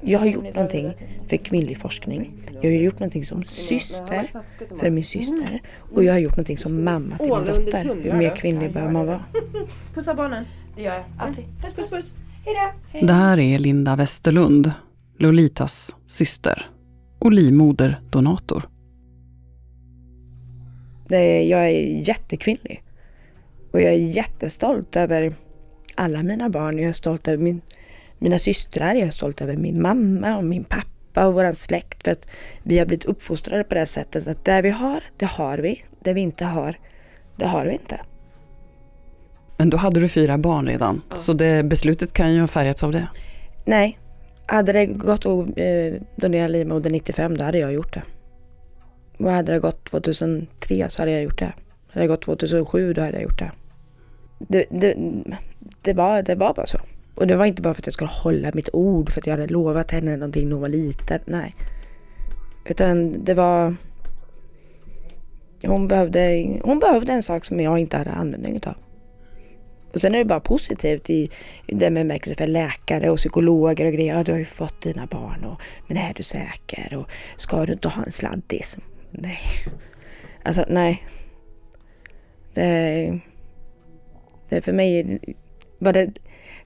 [0.00, 0.92] Jag har gjort någonting
[1.28, 2.32] för kvinnlig forskning.
[2.52, 4.32] Jag har gjort någonting som syster
[4.80, 5.60] för min syster.
[5.94, 7.94] Och jag har gjort någonting som mamma till min dotter.
[8.02, 9.24] Hur mer kvinnlig behöver man vara?
[9.94, 10.44] Pussa barnen.
[10.76, 11.04] Det gör jag.
[11.18, 11.44] Alltid.
[11.62, 12.14] Puss, puss, puss.
[12.44, 13.06] Hejdå.
[13.06, 14.72] Det här är Linda Westerlund,
[15.18, 16.70] Lolitas syster
[17.18, 18.68] och livmoderdonator.
[21.08, 22.82] Det, jag är jättekvinnlig.
[23.72, 25.32] Och jag är jättestolt över
[25.94, 26.78] alla mina barn.
[26.78, 27.60] Jag är stolt över min,
[28.18, 32.04] mina systrar, jag är stolt över min mamma och min pappa och vår släkt.
[32.04, 32.30] För att
[32.62, 35.84] vi har blivit uppfostrade på det sättet att det vi har, det har vi.
[36.00, 36.78] Det vi inte har,
[37.36, 38.00] det har vi inte.
[39.56, 41.16] Men då hade du fyra barn redan, ja.
[41.16, 43.08] så det, beslutet kan ju ha färgats av det?
[43.64, 43.98] Nej,
[44.46, 48.02] hade det gått att eh, donera livmoder 95 då hade jag gjort det.
[49.18, 51.52] Och hade det gått 2003 så hade jag gjort det.
[51.88, 53.50] Hade det gått 2007 då hade jag gjort det.
[54.38, 54.94] Det, det,
[55.82, 56.78] det, var, det var bara så.
[57.14, 59.34] Och det var inte bara för att jag skulle hålla mitt ord för att jag
[59.36, 61.20] hade lovat henne någonting när hon var liten.
[61.24, 61.54] Nej.
[62.64, 63.74] Utan det var...
[65.62, 68.74] Hon behövde, hon behövde en sak som jag inte hade användning av.
[69.92, 71.28] Och sen är det bara positivt i,
[71.66, 74.16] i den bemärkelsen för läkare och psykologer och grejer.
[74.16, 76.96] Ja, du har ju fått dina barn och men är du säker?
[76.96, 78.76] Och ska du inte ha en sladdis?
[79.10, 79.38] Nej.
[80.42, 81.02] Alltså nej.
[82.54, 83.20] Det,
[84.48, 85.18] det för mig
[85.78, 86.12] var det,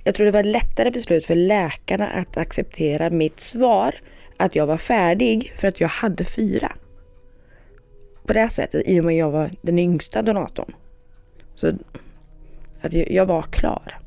[0.04, 3.94] jag tror det var ett lättare beslut för läkarna att acceptera mitt svar
[4.36, 6.72] att jag var färdig för att jag hade fyra.
[8.26, 10.74] På det sättet i och med att jag var den yngsta donatorn.
[11.54, 11.68] Så
[12.80, 13.98] att jag var klar.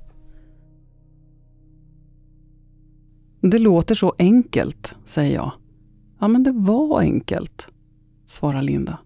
[3.42, 5.52] Det låter så enkelt, säger jag.
[6.20, 7.68] Ja, men det var enkelt
[8.26, 8.98] svarar Linda.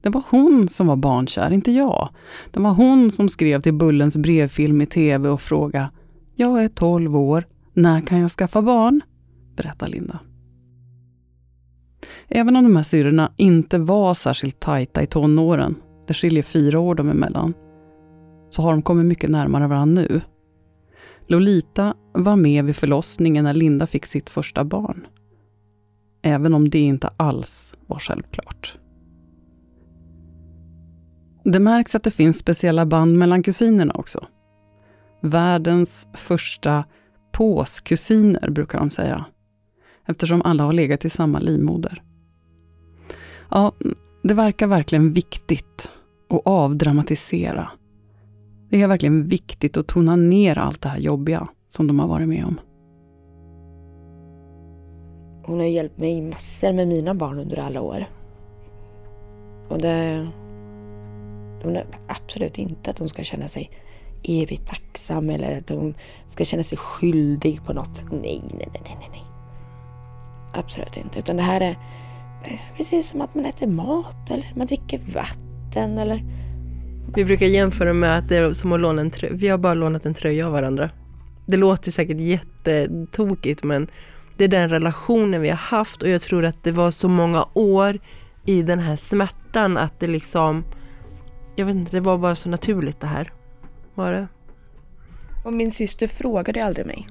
[0.00, 2.08] Det var hon som var barnkär, inte jag.
[2.50, 5.90] Det var hon som skrev till Bullens brevfilm i tv och frågade
[6.34, 9.00] Jag är 12 år, när kan jag skaffa barn?
[9.56, 10.18] berättar Linda.
[12.28, 15.74] Även om de här syrrorna inte var särskilt tajta i tonåren,
[16.06, 17.54] det skiljer fyra år dem emellan,
[18.50, 20.20] så har de kommit mycket närmare varandra nu.
[21.26, 25.06] Lolita var med vid förlossningen när Linda fick sitt första barn
[26.26, 28.78] även om det inte alls var självklart.
[31.44, 34.26] Det märks att det finns speciella band mellan kusinerna också.
[35.22, 36.84] Världens första
[37.32, 39.24] påskusiner, brukar de säga.
[40.06, 42.02] Eftersom alla har legat i samma livmoder.
[43.50, 43.72] Ja,
[44.22, 45.92] det verkar verkligen viktigt
[46.30, 47.70] att avdramatisera.
[48.70, 52.28] Det är verkligen viktigt att tona ner allt det här jobbiga som de har varit
[52.28, 52.60] med om.
[55.46, 58.04] Hon har hjälpt mig massor med mina barn under alla år.
[59.68, 60.28] Och det...
[61.62, 63.70] Hon är absolut inte att hon ska känna sig
[64.22, 65.94] evigt tacksam eller att hon
[66.28, 68.06] ska känna sig skyldig på något sätt.
[68.10, 69.24] Nej, nej, nej, nej, nej.
[70.54, 71.18] Absolut inte.
[71.18, 71.78] Utan det här är
[72.76, 76.24] precis som att man äter mat eller man dricker vatten eller...
[77.14, 79.34] Vi brukar jämföra med att det är som att låna en tröja.
[79.34, 80.90] Vi har bara lånat en tröja av varandra.
[81.46, 83.88] Det låter säkert jättetokigt men
[84.36, 87.46] det är den relationen vi har haft och jag tror att det var så många
[87.54, 87.98] år
[88.44, 90.64] i den här smärtan att det liksom
[91.56, 93.32] Jag vet inte, det var bara så naturligt det här.
[93.94, 94.28] Var det?
[95.44, 97.06] Och min syster frågade aldrig mig.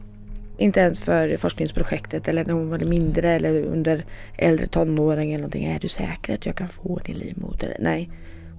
[0.57, 4.05] Inte ens för forskningsprojektet eller när hon var mindre eller under
[4.37, 5.65] äldre tonåring eller någonting.
[5.65, 7.77] Är du säker att jag kan få din livmoder?
[7.79, 8.09] Nej,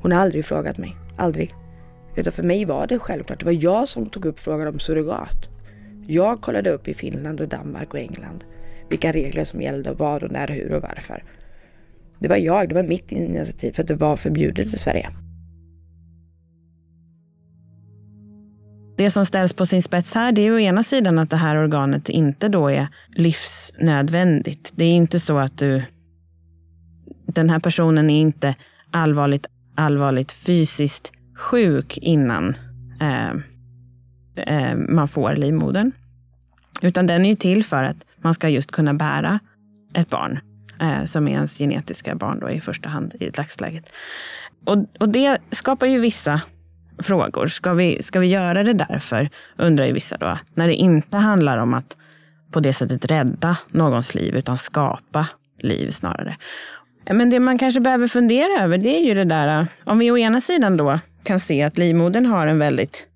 [0.02, 0.96] hon har aldrig frågat mig.
[1.16, 1.54] Aldrig.
[2.16, 3.38] Utan för mig var det självklart.
[3.38, 5.48] Det var jag som tog upp frågan om surrogat.
[6.06, 8.44] Jag kollade upp i Finland och Danmark och England
[8.88, 11.22] vilka regler som gällde och vad och när, hur och varför.
[12.18, 15.08] Det var jag, det var mitt initiativ för att det var förbjudet i Sverige.
[18.96, 21.56] Det som ställs på sin spets här, det är å ena sidan att det här
[21.56, 24.72] organet inte då är livsnödvändigt.
[24.76, 25.82] Det är inte så att du
[27.26, 28.54] den här personen är inte
[28.90, 32.54] allvarligt, allvarligt fysiskt sjuk innan
[33.00, 33.30] eh,
[34.46, 35.92] eh, man får livmodern.
[36.82, 39.38] Utan den är ju till för att man ska just kunna bära
[39.94, 40.40] ett barn
[40.80, 43.92] eh, som är ens genetiska barn då i första hand i dagsläget.
[44.64, 46.40] Och, och det skapar ju vissa
[46.98, 47.46] frågor.
[47.46, 51.58] Ska vi, ska vi göra det därför, undrar ju vissa då, när det inte handlar
[51.58, 51.96] om att
[52.52, 56.36] på det sättet rädda någons liv, utan skapa liv snarare.
[57.10, 60.18] Men det man kanske behöver fundera över, det är ju det där, om vi å
[60.18, 63.06] ena sidan då kan se att livmodern har en väldigt,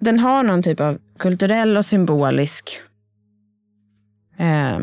[0.00, 2.80] den har någon typ av kulturell och symbolisk
[4.38, 4.80] eh,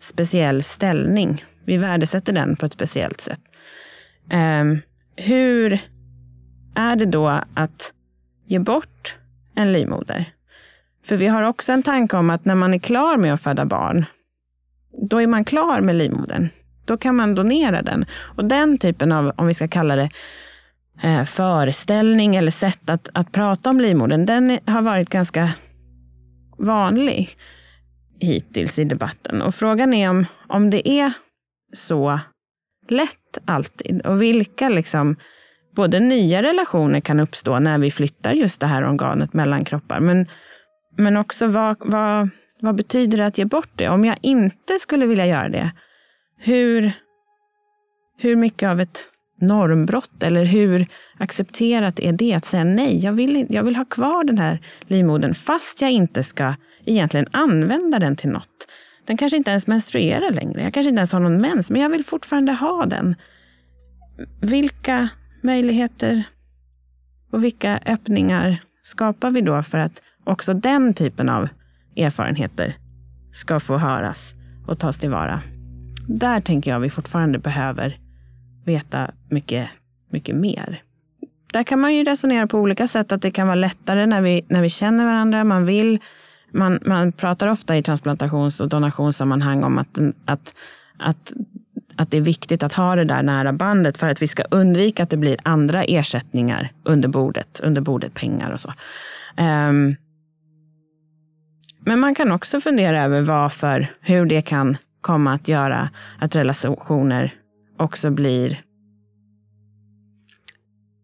[0.00, 1.44] speciell ställning.
[1.64, 3.40] Vi värdesätter den på ett speciellt sätt.
[4.30, 4.64] Eh,
[5.16, 5.78] hur
[6.74, 7.92] är det då att
[8.46, 9.16] ge bort
[9.54, 10.24] en livmoder?
[11.04, 13.64] För vi har också en tanke om att när man är klar med att föda
[13.64, 14.04] barn,
[15.10, 16.48] då är man klar med livmodern.
[16.84, 18.04] Då kan man donera den.
[18.36, 20.10] Och den typen av, om vi ska kalla det,
[21.02, 25.52] eh, föreställning eller sätt att, att prata om livmodern, den har varit ganska
[26.58, 27.36] vanlig
[28.22, 29.42] hittills i debatten.
[29.42, 31.12] Och frågan är om, om det är
[31.72, 32.20] så
[32.88, 35.16] lätt alltid och vilka liksom
[35.74, 40.00] både nya relationer kan uppstå när vi flyttar just det här organet mellan kroppar.
[40.00, 40.26] Men,
[40.96, 42.28] men också vad, vad,
[42.60, 43.88] vad betyder det att ge bort det?
[43.88, 45.70] Om jag inte skulle vilja göra det,
[46.38, 46.92] hur,
[48.18, 49.04] hur mycket av ett
[49.42, 50.86] normbrott eller hur
[51.18, 53.04] accepterat är det att säga nej?
[53.04, 57.98] Jag vill, jag vill ha kvar den här livmodern fast jag inte ska egentligen använda
[57.98, 58.68] den till något.
[59.06, 60.62] Den kanske inte ens menstruerar längre.
[60.62, 63.14] Jag kanske inte ens har någon mens, men jag vill fortfarande ha den.
[64.40, 65.08] Vilka
[65.42, 66.22] möjligheter
[67.32, 71.48] och vilka öppningar skapar vi då för att också den typen av
[71.96, 72.76] erfarenheter
[73.32, 74.34] ska få höras
[74.66, 75.42] och tas tillvara?
[76.08, 77.98] Där tänker jag vi fortfarande behöver
[78.64, 79.68] veta mycket,
[80.10, 80.82] mycket mer.
[81.52, 84.44] Där kan man ju resonera på olika sätt, att det kan vara lättare när vi,
[84.48, 86.00] när vi känner varandra, man vill
[86.52, 90.54] man, man pratar ofta i transplantations och donationssammanhang om att, att,
[90.98, 91.32] att,
[91.96, 95.02] att det är viktigt att ha det där nära bandet för att vi ska undvika
[95.02, 98.68] att det blir andra ersättningar under bordet, under bordet pengar och så.
[99.38, 99.96] Um,
[101.84, 107.34] men man kan också fundera över varför, hur det kan komma att göra att relationer
[107.82, 108.62] också blir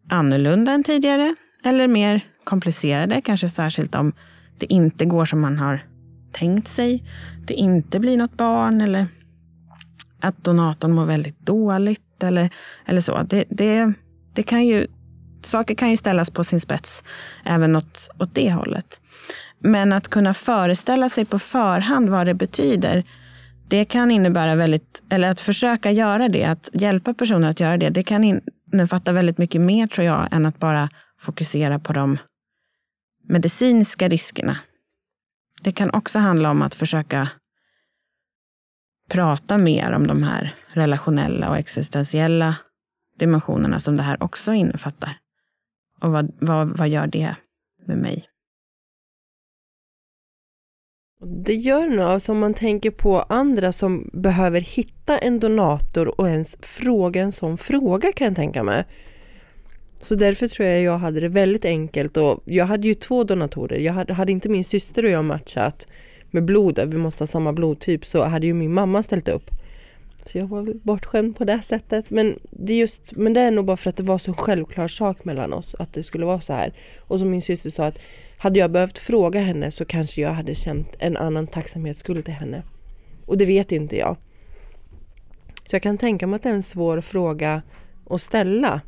[0.08, 4.12] annorlunda än tidigare eller mer komplicerade, kanske särskilt om
[4.58, 5.84] det inte går som man har
[6.32, 7.04] tänkt sig,
[7.46, 9.06] det inte blir något barn eller
[10.20, 12.50] att donatorn mår väldigt dåligt eller,
[12.86, 13.22] eller så.
[13.22, 13.92] Det, det,
[14.34, 14.86] det kan ju,
[15.42, 17.04] saker kan ju ställas på sin spets
[17.44, 19.00] även åt, åt det hållet.
[19.58, 23.04] Men att kunna föreställa sig på förhand vad det betyder,
[23.68, 27.90] det kan innebära väldigt, eller att försöka göra det, att hjälpa personer att göra det,
[27.90, 28.24] det kan
[28.72, 32.18] innefatta väldigt mycket mer tror jag, än att bara fokusera på de
[33.28, 34.58] medicinska riskerna.
[35.62, 37.28] Det kan också handla om att försöka
[39.10, 42.56] prata mer om de här relationella och existentiella
[43.18, 45.18] dimensionerna som det här också innefattar.
[46.00, 47.36] Och vad, vad, vad gör det
[47.86, 48.28] med mig?
[51.20, 56.28] Det gör nog, alltså om man tänker på andra som behöver hitta en donator och
[56.28, 58.84] ens fråga en sån fråga kan jag tänka mig.
[60.00, 63.78] Så därför tror jag jag hade det väldigt enkelt och jag hade ju två donatorer.
[63.78, 65.86] Jag hade, hade inte min syster och jag matchat
[66.30, 69.50] med blodet, vi måste ha samma blodtyp, så hade ju min mamma ställt upp.
[70.28, 72.10] Så jag var väl bortskämd på det sättet.
[72.10, 74.88] Men det, är just, men det är nog bara för att det var så självklar
[74.88, 76.72] sak mellan oss att det skulle vara så här.
[76.98, 77.98] Och som min syster sa att
[78.38, 82.62] hade jag behövt fråga henne så kanske jag hade känt en annan tacksamhetsskuld till henne.
[83.26, 84.16] Och det vet inte jag.
[85.64, 87.62] Så jag kan tänka mig att det är en svår fråga
[88.10, 88.80] att ställa.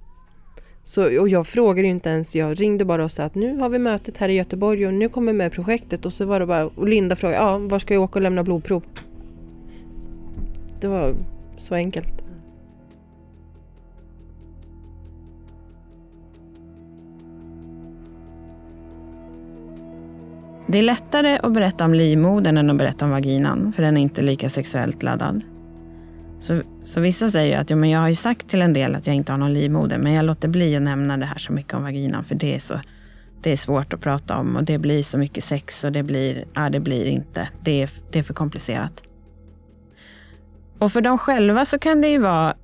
[0.84, 3.68] Så, och jag frågade ju inte ens, jag ringde bara och sa att nu har
[3.68, 6.46] vi mötet här i Göteborg och nu kommer vi med projektet och så var det
[6.46, 8.82] bara, och Linda frågade, ja var ska jag åka och lämna blodprov?
[10.80, 11.14] Det var
[11.56, 12.24] så enkelt.
[20.66, 24.00] Det är lättare att berätta om livmodern än att berätta om vaginan, för den är
[24.00, 25.42] inte lika sexuellt laddad.
[26.40, 29.06] Så, så vissa säger att ja, men jag har ju sagt till en del att
[29.06, 31.74] jag inte har någon livmoder, men jag låter bli att nämna det här så mycket
[31.74, 32.80] om vaginan, för det är, så,
[33.42, 36.44] det är svårt att prata om och det blir så mycket sex och det blir,
[36.54, 37.48] ja, det blir inte.
[37.62, 39.02] Det är, det är för komplicerat.
[40.80, 42.54] Och för dem själva så kan det ju vara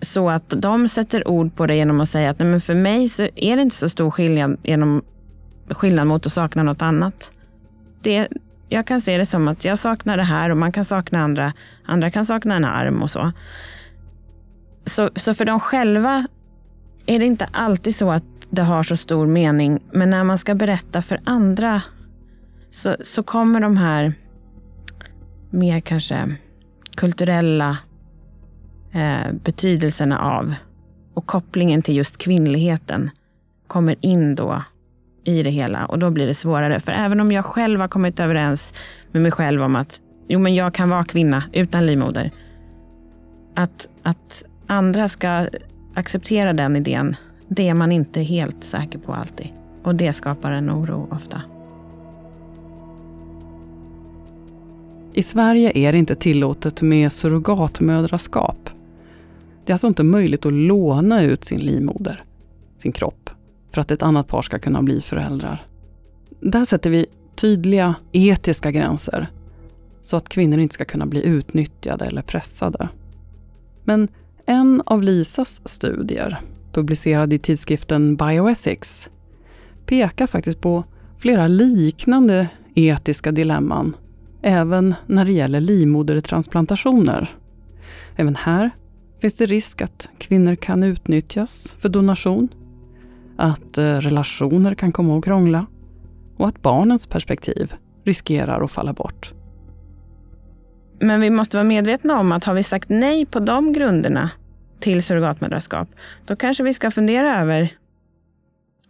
[0.00, 3.08] så att de sätter ord på det genom att säga att nej, men för mig
[3.08, 5.02] så är det inte så stor skillnad, genom,
[5.70, 7.30] skillnad mot att sakna något annat.
[8.02, 8.28] Det,
[8.68, 11.52] jag kan se det som att jag saknar det här och man kan sakna andra.
[11.84, 13.32] Andra kan sakna en arm och så.
[14.84, 16.26] så, så för dem själva
[17.06, 19.82] är det inte alltid så att det har så stor mening.
[19.92, 21.82] Men när man ska berätta för andra
[22.70, 24.14] så, så kommer de här
[25.50, 26.36] mer kanske
[27.00, 27.78] kulturella
[28.92, 30.54] eh, betydelserna av
[31.14, 33.10] och kopplingen till just kvinnligheten
[33.66, 34.62] kommer in då
[35.24, 36.80] i det hela och då blir det svårare.
[36.80, 38.74] För även om jag själv har kommit överens
[39.12, 42.30] med mig själv om att jo, men jag kan vara kvinna utan livmoder.
[43.54, 45.48] Att, att andra ska
[45.94, 47.16] acceptera den idén,
[47.48, 49.48] det är man inte helt säker på alltid.
[49.82, 51.42] Och det skapar en oro ofta.
[55.12, 58.70] I Sverige är det inte tillåtet med surrogatmödraskap.
[59.64, 62.24] Det är alltså inte möjligt att låna ut sin livmoder,
[62.76, 63.30] sin kropp,
[63.72, 65.66] för att ett annat par ska kunna bli föräldrar.
[66.40, 67.06] Där sätter vi
[67.36, 69.30] tydliga etiska gränser
[70.02, 72.88] så att kvinnor inte ska kunna bli utnyttjade eller pressade.
[73.84, 74.08] Men
[74.46, 76.40] en av Lisas studier,
[76.72, 79.08] publicerad i tidskriften Bioethics,
[79.86, 80.84] pekar faktiskt på
[81.18, 83.96] flera liknande etiska dilemman
[84.42, 87.28] även när det gäller livmodertransplantationer.
[88.16, 88.70] Även här
[89.20, 92.48] finns det risk att kvinnor kan utnyttjas för donation,
[93.36, 95.66] att eh, relationer kan komma att krångla
[96.36, 97.74] och att barnens perspektiv
[98.04, 99.32] riskerar att falla bort.
[101.00, 104.30] Men vi måste vara medvetna om att har vi sagt nej på de grunderna
[104.80, 105.88] till surrogatmödraskap,
[106.26, 107.68] då kanske vi ska fundera över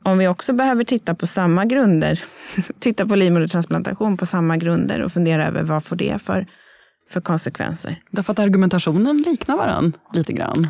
[0.05, 2.24] om vi också behöver titta på samma grunder,
[2.78, 6.46] titta på livmodertransplantation på samma grunder och fundera över vad får det för,
[7.11, 8.03] för konsekvenser.
[8.11, 10.68] Därför att argumentationen liknar varandra lite grann.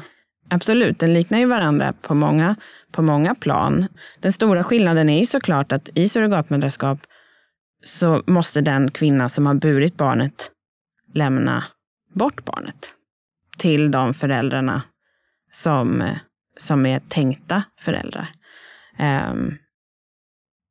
[0.51, 2.57] Absolut, den liknar ju varandra på många,
[2.93, 3.87] på många plan.
[4.21, 6.99] Den stora skillnaden är ju såklart att i surrogatmödraskap
[7.83, 10.51] så måste den kvinna som har burit barnet
[11.15, 11.65] lämna
[12.15, 12.93] bort barnet
[13.59, 14.83] till de föräldrarna
[15.53, 16.15] som,
[16.57, 18.29] som är tänkta föräldrar.
[19.01, 19.59] Um,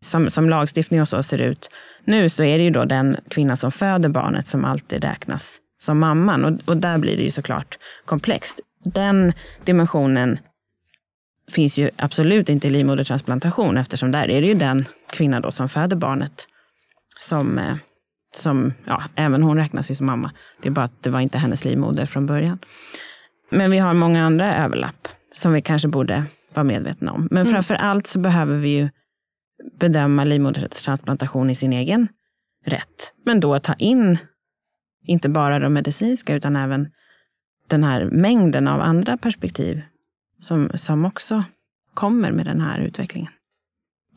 [0.05, 1.69] som, som lagstiftning och så ser ut
[2.03, 5.99] nu så är det ju då den kvinna som föder barnet som alltid räknas som
[5.99, 6.45] mamman.
[6.45, 8.59] Och, och där blir det ju såklart komplext.
[8.83, 9.33] Den
[9.65, 10.39] dimensionen
[11.51, 15.69] finns ju absolut inte i livmodertransplantation eftersom där är det ju den kvinna då som
[15.69, 16.47] föder barnet
[17.19, 17.75] som, eh,
[18.35, 20.31] som ja, även hon räknas ju som mamma.
[20.61, 22.59] Det är bara att det var inte hennes livmoder från början.
[23.49, 26.25] Men vi har många andra överlapp som vi kanske borde
[26.59, 27.27] vara medvetna om.
[27.31, 27.53] Men mm.
[27.53, 28.89] framför allt så behöver vi ju
[29.79, 32.07] bedöma livmodertransplantation i sin egen
[32.65, 33.13] rätt.
[33.25, 34.17] Men då ta in
[35.05, 36.89] inte bara de medicinska utan även
[37.67, 39.81] den här mängden av andra perspektiv
[40.41, 41.43] som, som också
[41.93, 43.31] kommer med den här utvecklingen.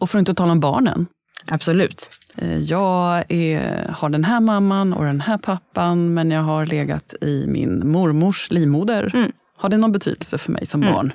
[0.01, 1.07] Och för att inte tala om barnen.
[1.47, 2.11] Absolut.
[2.37, 7.15] Eh, jag är, har den här mamman och den här pappan, men jag har legat
[7.21, 9.11] i min mormors livmoder.
[9.15, 9.33] Mm.
[9.57, 10.95] Har det någon betydelse för mig som mm.
[10.95, 11.13] barn?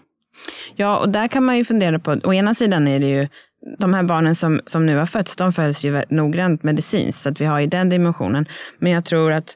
[0.75, 3.27] Ja, och där kan man ju fundera på, å ena sidan är det ju
[3.79, 7.41] de här barnen som, som nu har fötts, de följs ju noggrant medicinskt, så att
[7.41, 8.45] vi har ju den dimensionen.
[8.79, 9.55] Men jag tror att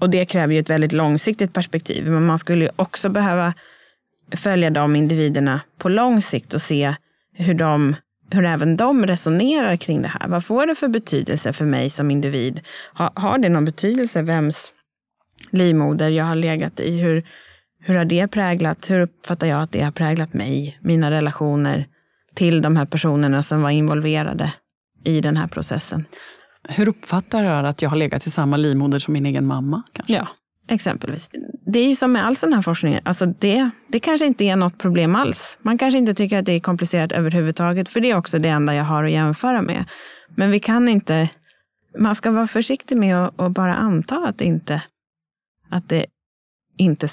[0.00, 2.10] och det kräver ju ett väldigt långsiktigt perspektiv.
[2.10, 3.54] Men man skulle ju också behöva
[4.36, 6.94] följa de individerna på lång sikt och se
[7.32, 7.96] hur, de,
[8.30, 10.28] hur även de resonerar kring det här.
[10.28, 12.60] Vad får det för betydelse för mig som individ?
[12.92, 14.72] Har, har det någon betydelse vems
[15.50, 17.00] livmoder jag har legat i?
[17.00, 17.24] Hur,
[17.86, 18.90] hur har det präglat?
[18.90, 20.78] Hur uppfattar jag att det har präglat mig?
[20.80, 21.86] Mina relationer
[22.34, 24.52] till de här personerna som var involverade
[25.04, 26.04] i den här processen.
[26.68, 29.82] Hur uppfattar jag att jag har legat i samma livmoder som min egen mamma?
[29.92, 30.12] Kanske?
[30.12, 30.28] Ja,
[30.68, 31.28] exempelvis.
[31.66, 34.56] Det är ju som med all sån här forskning, alltså det, det kanske inte är
[34.56, 35.58] något problem alls.
[35.62, 38.74] Man kanske inte tycker att det är komplicerat överhuvudtaget, för det är också det enda
[38.74, 39.84] jag har att jämföra med.
[40.34, 41.30] Men vi kan inte,
[41.98, 44.82] man ska vara försiktig med att, bara anta att inte,
[45.70, 46.06] att det
[46.76, 47.08] inte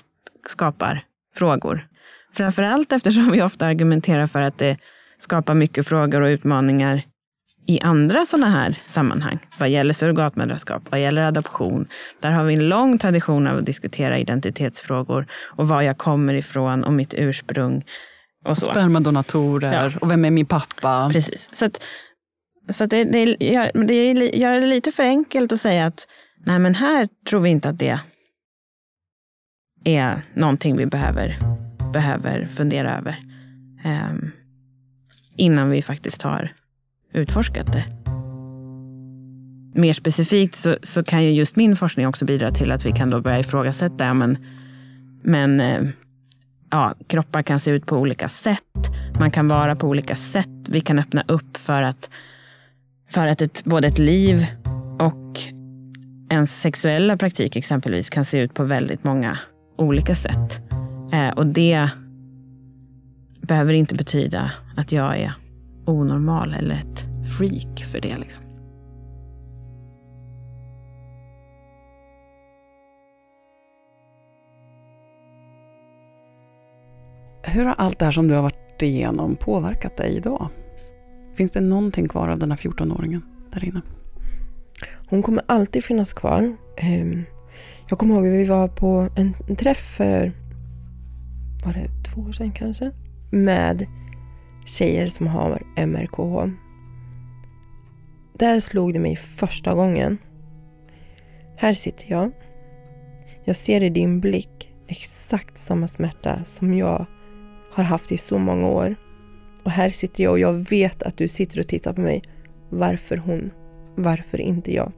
[0.49, 1.87] skapar frågor.
[2.33, 4.77] Framförallt eftersom vi ofta argumenterar för att det
[5.17, 7.01] skapar mycket frågor och utmaningar
[7.67, 9.39] i andra sådana här sammanhang.
[9.59, 11.87] Vad gäller surrogatmödraskap, vad gäller adoption.
[12.19, 16.83] Där har vi en lång tradition av att diskutera identitetsfrågor och var jag kommer ifrån
[16.83, 17.85] och mitt ursprung.
[18.45, 18.71] Och så.
[18.71, 19.99] Spermadonatorer ja.
[20.01, 21.09] och vem är min pappa?
[21.11, 21.55] Precis.
[21.55, 21.83] Så, att,
[22.69, 26.07] så att det, det, gör, det gör det lite för enkelt att säga att
[26.45, 27.99] nej men här tror vi inte att det
[29.83, 31.37] är någonting vi behöver,
[31.93, 33.15] behöver fundera över.
[33.85, 34.31] Um,
[35.35, 36.53] innan vi faktiskt har
[37.13, 37.85] utforskat det.
[39.73, 43.09] Mer specifikt så, så, kan ju just min forskning också bidra till att vi kan
[43.09, 44.37] då börja ifrågasätta, ja, men,
[45.21, 45.81] men eh,
[46.71, 48.91] ja, kroppar kan se ut på olika sätt.
[49.19, 50.47] Man kan vara på olika sätt.
[50.69, 52.09] Vi kan öppna upp för att,
[53.09, 54.45] för att ett, både ett liv
[54.99, 55.39] och
[56.29, 59.37] ens sexuella praktik exempelvis kan se ut på väldigt många
[59.81, 60.59] olika sätt.
[61.13, 61.89] Eh, och det
[63.41, 65.33] behöver inte betyda att jag är
[65.85, 67.05] onormal eller ett
[67.37, 68.17] freak för det.
[68.17, 68.43] Liksom.
[77.43, 80.47] Hur har allt det här som du har varit igenom påverkat dig idag?
[81.33, 83.21] Finns det någonting kvar av den här 14-åringen
[83.53, 83.81] där inne?
[85.09, 86.57] Hon kommer alltid finnas kvar.
[87.91, 90.31] Jag kommer ihåg att vi var på en träff för,
[91.65, 92.91] var det två år sedan kanske?
[93.31, 93.85] Med
[94.65, 96.51] tjejer som har MRKH.
[98.33, 100.17] Där slog det mig första gången.
[101.57, 102.31] Här sitter jag.
[103.43, 107.05] Jag ser i din blick exakt samma smärta som jag
[107.71, 108.95] har haft i så många år.
[109.63, 112.21] Och här sitter jag och jag vet att du sitter och tittar på mig.
[112.69, 113.51] Varför hon?
[113.95, 114.91] Varför inte jag?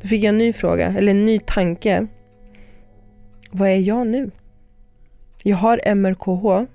[0.00, 2.06] Då fick jag en ny fråga, eller en ny tanke.
[3.50, 4.30] Vad är jag nu?
[5.42, 6.66] Jag har MRKH,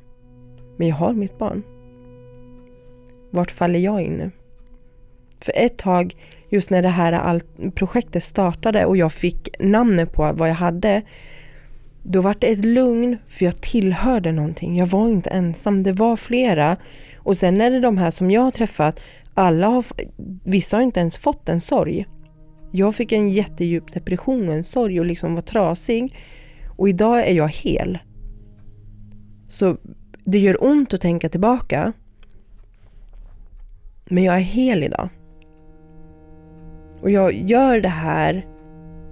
[0.78, 1.64] men jag har mitt barn.
[3.32, 4.32] Vart faller jag in nu?
[5.40, 6.16] För ett tag,
[6.50, 11.02] just när det här projektet startade och jag fick namnet på vad jag hade,
[12.04, 14.78] då var det ett lugn för jag tillhörde någonting.
[14.78, 16.78] Jag var inte ensam, det var flera.
[17.18, 19.00] Och sen är det de här som jag har träffat,
[19.34, 19.86] alla har,
[20.44, 22.06] vissa har inte ens fått en sorg.
[22.76, 26.16] Jag fick en jättedjup depression och en sorg och liksom var trasig.
[26.78, 28.00] Och idag är jag hel.
[29.50, 29.78] Så
[30.24, 31.94] det gör ont att tänka tillbaka.
[34.06, 35.10] Men jag är hel idag.
[37.02, 38.46] Och jag gör det här,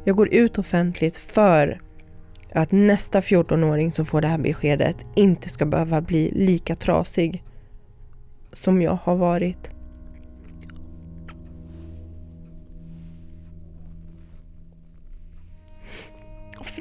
[0.05, 1.82] jag går ut offentligt för
[2.51, 7.43] att nästa 14-åring som får det här beskedet inte ska behöva bli lika trasig
[8.51, 9.72] som jag har varit.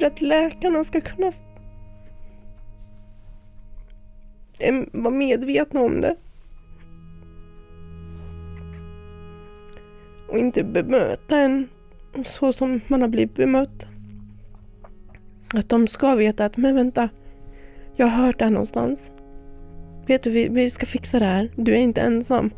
[0.01, 1.31] För att läkarna ska kunna
[4.91, 6.15] vara medvetna om det.
[10.27, 11.67] Och inte bemöta en
[12.25, 13.87] så som man har blivit bemött.
[15.53, 17.09] Att de ska veta att, men vänta,
[17.95, 19.11] jag har hört det här någonstans.
[20.07, 21.51] Vet du, vi, vi ska fixa det här.
[21.55, 22.51] Du är inte ensam.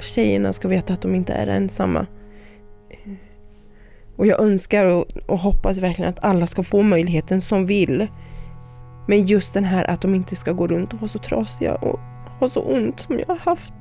[0.00, 2.06] Tjejerna ska veta att de inte är ensamma.
[4.18, 8.06] Och jag önskar och, och hoppas verkligen att alla ska få möjligheten som vill.
[9.08, 12.00] Men just den här att de inte ska gå runt och vara så trasiga och
[12.40, 13.72] ha så ont som jag har haft.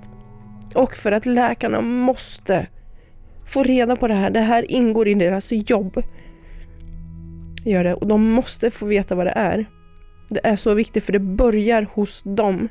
[0.75, 2.67] Och för att läkarna måste
[3.45, 4.29] få reda på det här.
[4.29, 6.03] Det här ingår i deras jobb
[7.65, 9.65] gör det och de måste få veta vad det är.
[10.29, 12.69] Det är så viktigt för det börjar hos dem.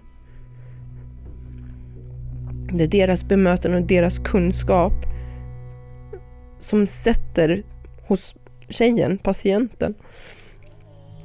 [2.73, 5.16] Det är deras bemötande och deras kunskap
[6.67, 7.63] som sätter
[8.07, 8.35] hos
[8.69, 9.95] tjejen, patienten,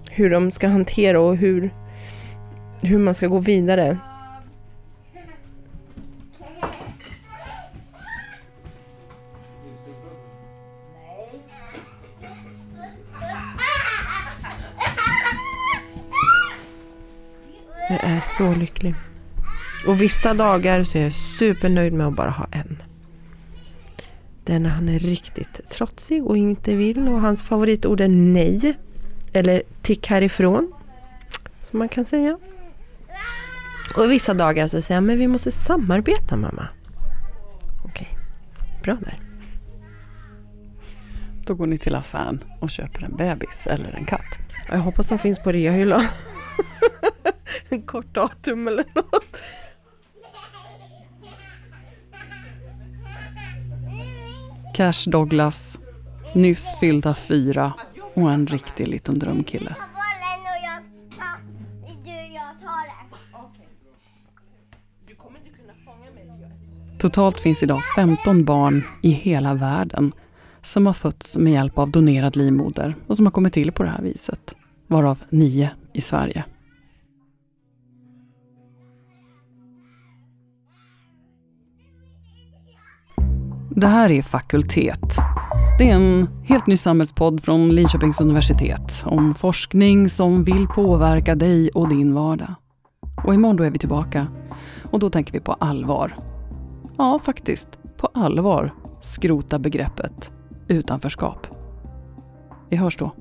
[0.10, 1.74] hur de ska hantera och hur,
[2.84, 3.98] hur man ska gå vidare.
[17.90, 18.96] Jag är så lycklig.
[19.88, 22.91] Och vissa dagar så är jag supernöjd med att bara ha en.
[24.44, 28.78] Det är när han är riktigt trotsig och inte vill och hans favoritord är nej.
[29.34, 30.74] Eller tick härifrån.
[31.64, 32.38] Som man kan säga.
[33.96, 36.68] Och vissa dagar så säger jag, men vi måste samarbeta mamma.
[37.86, 38.18] Okej,
[38.84, 39.18] bra där.
[41.48, 44.40] Då går ni till affären och köper en bebis eller en katt.
[44.70, 46.08] Jag hoppas de finns på reahyllan.
[47.70, 49.38] en kort datum eller något.
[54.74, 55.80] Cash Douglas,
[56.36, 57.74] nyss fyllda fyra
[58.14, 59.76] och en riktig liten drömkille.
[67.00, 70.12] Totalt finns idag 15 barn i hela världen
[70.62, 73.90] som har fötts med hjälp av donerad livmoder och som har kommit till på det
[73.90, 74.56] här viset,
[74.88, 76.44] varav nio i Sverige.
[83.76, 85.18] Det här är Fakultet.
[85.78, 91.70] Det är en helt ny samhällspodd från Linköpings universitet om forskning som vill påverka dig
[91.70, 92.56] och din vardag.
[93.26, 94.28] Och imorgon då är vi tillbaka
[94.92, 96.16] och då tänker vi på allvar.
[96.98, 97.68] Ja, faktiskt,
[97.98, 100.32] på allvar skrota begreppet
[100.68, 101.48] utanförskap.
[102.70, 103.12] Vi hörs då.